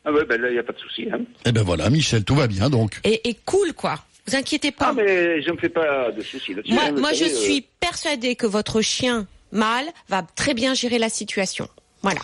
[0.04, 1.20] Ah ouais, ben là, il n'y a pas de souci, hein.
[1.44, 3.00] Et ben voilà, Michel, tout va bien donc.
[3.02, 4.04] Et, et cool, quoi.
[4.26, 4.88] Vous inquiétez pas.
[4.88, 6.72] Ah, mais je ne me fais pas de soucis là-dessus.
[6.72, 10.98] moi, hein, moi je euh, suis persuadée que votre chien mâle va très bien gérer
[10.98, 11.68] la situation.
[12.02, 12.20] Voilà.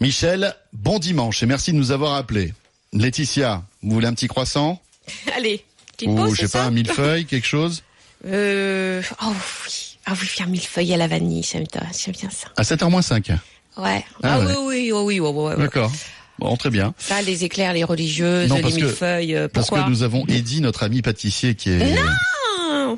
[0.00, 2.54] Michel, bon dimanche et merci de nous avoir appelés.
[2.92, 4.80] Laetitia, vous voulez un petit croissant?
[5.36, 7.82] Allez, petite Ou pause, je sais pas, un millefeuille, quelque chose?
[8.26, 9.32] Euh, oh
[9.66, 9.89] oui.
[10.10, 11.64] Ah oui, faire mille feuilles à la vanille, j'aime
[12.12, 12.48] bien ça.
[12.56, 13.28] À 7h 5
[13.76, 14.04] Ouais.
[14.24, 14.54] Ah Ah, ouais.
[14.66, 15.56] oui, oui, oui, ouais, ouais.
[15.56, 15.92] D'accord.
[16.40, 16.94] Bon, très bien.
[16.98, 20.62] Ça, les éclairs, les religieuses, Non, les millefeuilles, euh, Parce pourquoi que nous avons Eddy,
[20.62, 21.96] notre ami pâtissier, qui est...
[21.96, 22.94] Ah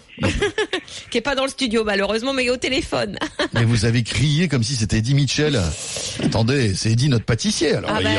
[1.11, 3.19] qui est pas dans le studio malheureusement, mais au téléphone.
[3.55, 5.61] Mais vous avez crié comme si c'était Eddie Mitchell.
[6.25, 7.75] Attendez, c'est Eddie notre pâtissier.
[7.75, 8.11] Alors Ah ben,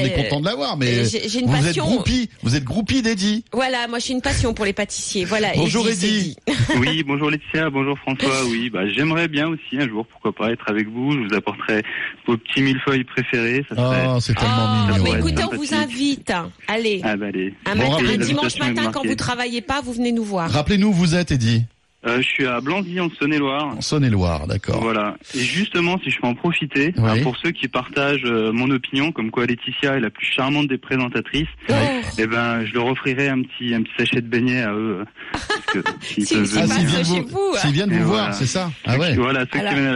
[0.00, 3.44] on est content de l'avoir, mais une vous êtes groupie, vous êtes groupie d'Eddie.
[3.52, 5.24] voilà, moi j'ai une passion pour les pâtissiers.
[5.24, 5.48] Voilà.
[5.56, 6.36] Bonjour, Eddie.
[6.78, 8.44] Oui, bonjour Laetitia, bonjour François.
[8.46, 11.12] Oui, bah j'aimerais bien aussi un jour, pourquoi pas, être avec vous.
[11.12, 11.82] Je vous apporterai
[12.26, 13.64] vos petits millefeuilles préférés.
[13.68, 14.06] Ça serait...
[14.08, 15.04] Oh, c'est tellement Ah, mignon.
[15.04, 16.32] mais ouais, écoutez, on vous invite.
[16.68, 17.54] Allez, Ah bah allez.
[17.66, 20.50] un, Bon, matin, un dimanche matin quand vous travaillez pas, vous venez nous voir.
[20.50, 21.64] Rappelez-nous où vous êtes, Eddie.
[22.04, 23.76] Euh, je suis à Blanzy en Saône-et-Loire.
[23.76, 24.80] En Saône-et-Loire, d'accord.
[24.80, 25.16] Voilà.
[25.34, 27.04] Et justement, si je peux en profiter, Oui.
[27.08, 30.66] hein, pour ceux qui partagent euh, mon opinion, comme quoi Laetitia est la plus charmante
[30.66, 31.72] des présentatrices, Oh.
[32.18, 35.00] eh ben, je leur offrirai un petit, un petit sachet de beignets à eux.
[35.00, 38.98] euh, parce que s'ils Si- Ah, viennent chez vous, vous, viennent voir, c'est ça Ah
[38.98, 39.14] ouais.
[39.14, 39.44] Voilà,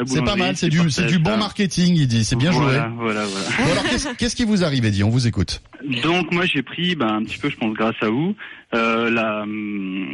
[0.06, 2.24] C'est pas mal, c'est du, c'est du bon marketing, Eddie.
[2.24, 2.94] C'est bien voilà, joué.
[2.98, 3.46] Voilà, voilà.
[3.58, 5.02] Bon, alors, qu'est-ce qu'est-ce qui vous arrive, Eddie?
[5.02, 5.60] On vous écoute.
[5.84, 8.34] Donc moi j'ai pris, ben, un petit peu, je pense grâce à vous,
[8.74, 9.44] euh, la,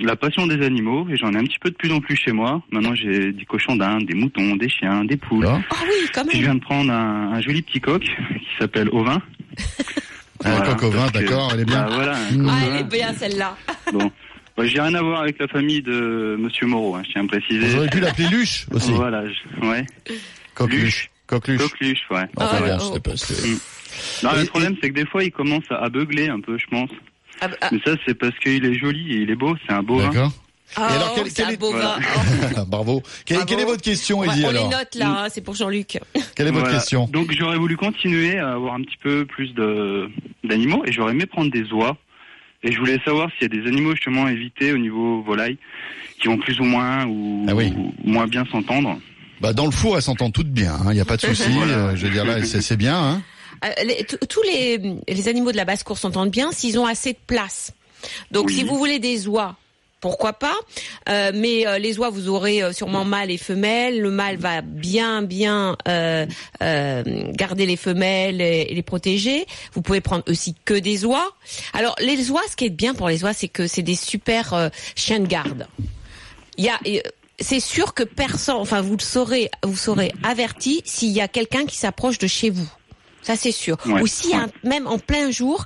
[0.05, 2.33] la passion des animaux et j'en ai un petit peu de plus en plus chez
[2.33, 2.63] moi.
[2.71, 5.47] Maintenant j'ai des cochons d'Inde, des moutons, des chiens, des poules.
[5.47, 6.45] Ah, oui, quand Puis je même.
[6.45, 8.03] viens de prendre un, un joli petit coq
[8.39, 9.21] qui s'appelle Ovin.
[10.45, 11.85] Un Voilà, coq au vin, parce que- d'accord, elle est bien.
[11.85, 12.15] Bah, voilà.
[12.33, 12.37] Mmh.
[12.45, 13.57] coq Ah, elle est bien celle-là.
[13.93, 14.11] Bon,
[14.57, 17.29] Bah, j'ai rien à voir avec la famille de Monsieur Moreau, hein, je tiens à
[17.29, 17.61] préciser.
[17.67, 18.91] Vous auriez pu l'appeler Luche aussi.
[18.93, 19.87] Voilà, je- ouais.
[20.55, 21.09] Coqueluche.
[21.33, 21.63] Coqueluche.
[21.63, 22.25] Coqueluche, ouais.
[22.37, 23.01] Enfin, Ah, bon, oh.
[23.01, 26.41] pas- c'est- Non, Et- le problème, c'est que des fois, il commence à, beugler un
[26.41, 26.91] peu, je pense.
[27.41, 29.55] Ah, bah, ah, Mais ça, c'est parce qu'il est joli et il est beau.
[29.67, 29.99] C'est un beau.
[30.01, 30.09] hein.
[30.13, 30.33] D'accord.
[30.79, 31.99] oh, alors, quel- c'est quel un est- beau Voilà.
[32.55, 32.65] gars.
[32.69, 33.03] Bravo.
[33.25, 33.49] Quelle, Bravo.
[33.51, 35.99] quelle est votre question, ouais, Eddie on alors les note là, hein, c'est pour Jean-Luc.
[36.37, 36.79] Quelle est votre Voilà.
[36.79, 40.09] question Donc j'aurais voulu continuer à avoir un petit peu plus de
[40.45, 41.97] d'animaux et j'aurais aimé prendre des oies.
[42.63, 45.59] Et je voulais savoir s'il y a des animaux justement à éviter au niveau volaille
[46.21, 47.73] qui vont plus ou moins ou, Ah oui.
[47.77, 48.99] ou moins bien s'entendre.
[49.43, 50.79] Bah dans le four, elles s'entendent toutes bien.
[50.87, 51.51] Il n'y a pas de souci.
[51.51, 51.73] Voilà.
[51.89, 52.97] euh, je veux dire là, c'est bien.
[52.97, 53.23] Hein
[53.65, 57.19] Euh, les- tous les, les animaux de la basse-cour s'entendent bien s'ils ont assez de
[57.27, 57.73] place.
[58.31, 58.55] Donc Oui.
[58.57, 59.55] si vous voulez des oies,
[60.01, 60.55] pourquoi pas
[61.09, 64.01] Euh, Mais euh, les oies, vous aurez euh, sûrement mâle et femelle.
[64.01, 66.27] Le mâle va bien, bien euh,
[66.63, 69.47] euh, garder les femelles et, et les protéger.
[69.75, 71.31] Vous pouvez prendre aussi que des oies.
[71.73, 74.55] Alors les oies, ce qui est bien pour les oies, c'est que c'est des super
[74.55, 75.69] euh, chiens de garde.
[76.59, 77.01] Il y a euh,
[77.43, 81.67] c'est sûr que personne, enfin vous le saurez, vous serez averti s'il y a quelqu'un
[81.67, 82.69] qui s'approche de chez vous.
[83.23, 83.77] Ça c'est sûr.
[83.87, 85.65] Ouais, Ou s'il y a un- même en plein jour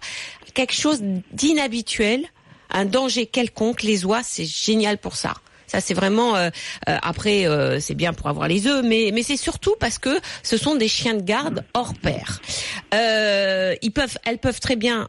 [0.55, 1.01] quelque chose
[1.33, 2.25] d'inhabituel,
[2.71, 5.35] un danger quelconque, les oies c'est génial pour ça.
[5.67, 6.51] Ça c'est vraiment euh,
[6.89, 10.19] euh, après euh, c'est bien pour avoir les œufs, mais mais c'est surtout parce que
[10.43, 12.41] ce sont des chiens de garde hors pair.
[13.83, 15.09] Ils peuvent, elles peuvent très bien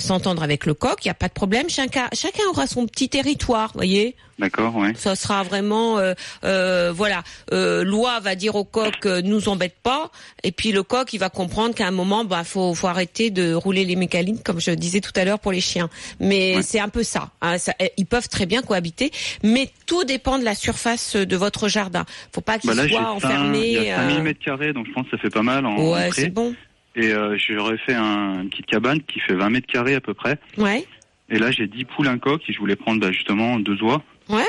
[0.00, 1.68] s'entendre avec le coq, il y a pas de problème.
[1.68, 4.16] Chacun chacun aura son petit territoire, voyez.
[4.38, 4.92] D'accord, ouais.
[4.96, 7.22] Ça sera vraiment, euh, euh, voilà,
[7.52, 10.10] euh, loi va dire au coq, nous embête pas,
[10.42, 13.52] et puis le coq, il va comprendre qu'à un moment, bah, faut, faut arrêter de
[13.52, 15.90] rouler les mécaniques, comme je disais tout à l'heure pour les chiens.
[16.20, 16.62] Mais Ouais.
[16.62, 19.12] c'est un peu ça, hein, ça- Ils peuvent très bien cohabiter,
[19.42, 22.04] mais tout dépend de la surface de votre jardin.
[22.32, 23.66] Faut pas qu'il Bah soit enfermé.
[23.68, 25.66] il y a 5000 euh, mètres carrés, donc je pense que ça fait pas mal
[25.66, 26.54] en Ouais, c'est bon.
[26.96, 30.12] Et euh, j'aurais fait un, une petite cabane qui fait 20 mètres carrés à peu
[30.14, 30.38] près.
[30.58, 30.84] Ouais,
[31.30, 34.02] Et là, j'ai 10 poules, un coq, et je voulais prendre bah, justement deux oies.
[34.28, 34.44] ouais.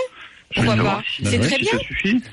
[0.55, 1.71] Pourquoi pas si- C'est Bah très bien.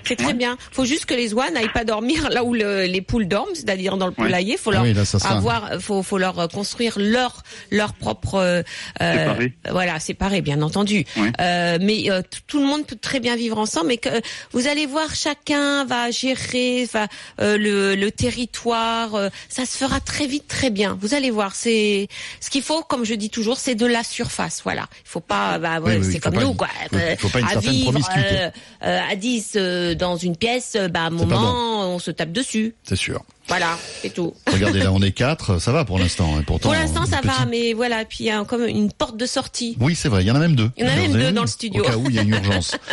[0.04, 0.56] C'est très bien.
[0.72, 3.96] Faut juste que les oies n'aillent pas dormir là où le- les poules dorment, c'est-à-dire
[3.96, 4.24] dans le Ouais.
[4.24, 4.56] poulailler.
[4.56, 8.34] Faut Ah leur oui, là, avoir, faut, faut leur euh, construire leur leur propre.
[8.34, 8.62] euh,
[9.00, 9.52] Séparé.
[9.70, 11.04] Voilà, séparé, bien entendu.
[11.16, 11.32] Ouais.
[11.40, 14.08] Euh, mais euh, tout le monde peut très bien vivre ensemble, mais que
[14.52, 17.06] vous allez voir, chacun va gérer va,
[17.40, 19.14] euh, le, le territoire.
[19.14, 20.96] euh, ça se fera très vite, très bien.
[21.00, 21.54] Vous allez voir.
[21.54, 22.08] C'est
[22.40, 24.60] ce qu'il faut, comme je dis toujours, c'est de la surface.
[24.64, 24.86] Voilà.
[25.04, 25.58] Il faut pas.
[25.58, 26.68] Bah, ouais, oui, c'est comme pas nous, quoi.
[26.94, 28.50] Euh, faut pas une à certaine vivre, euh,
[28.84, 32.74] euh, à 10 euh, dans une pièce, bah, à un moment, on se tape dessus.
[32.84, 33.22] C'est sûr.
[33.48, 34.34] Voilà, c'est tout.
[34.52, 36.36] Regardez là, on est quatre, ça va pour l'instant.
[36.36, 38.04] hein, Pourtant, Pour l'instant, ça petit- va, mais voilà.
[38.04, 39.74] Puis il y a comme une porte de sortie.
[39.80, 40.22] Oui, c'est vrai.
[40.22, 40.70] Il y en a même deux.
[40.76, 41.82] Il y en a même deux dans le studio.
[41.82, 42.76] Au cas où il y a une urgence.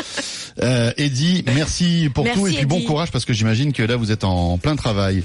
[0.64, 3.98] Euh, Eddie, merci pour Merci, tout et puis bon courage parce que j'imagine que là
[3.98, 5.22] vous êtes en plein travail.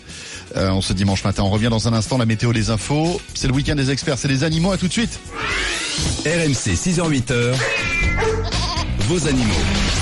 [0.57, 1.45] Euh, on se dimanche matin.
[1.45, 2.19] On revient dans un instant.
[2.19, 3.21] La météo, les infos.
[3.33, 4.19] C'est le week-end des experts.
[4.19, 4.73] C'est les animaux.
[4.73, 5.21] À tout de suite.
[6.27, 7.55] RMC 6h-8h
[9.11, 10.00] vos animaux.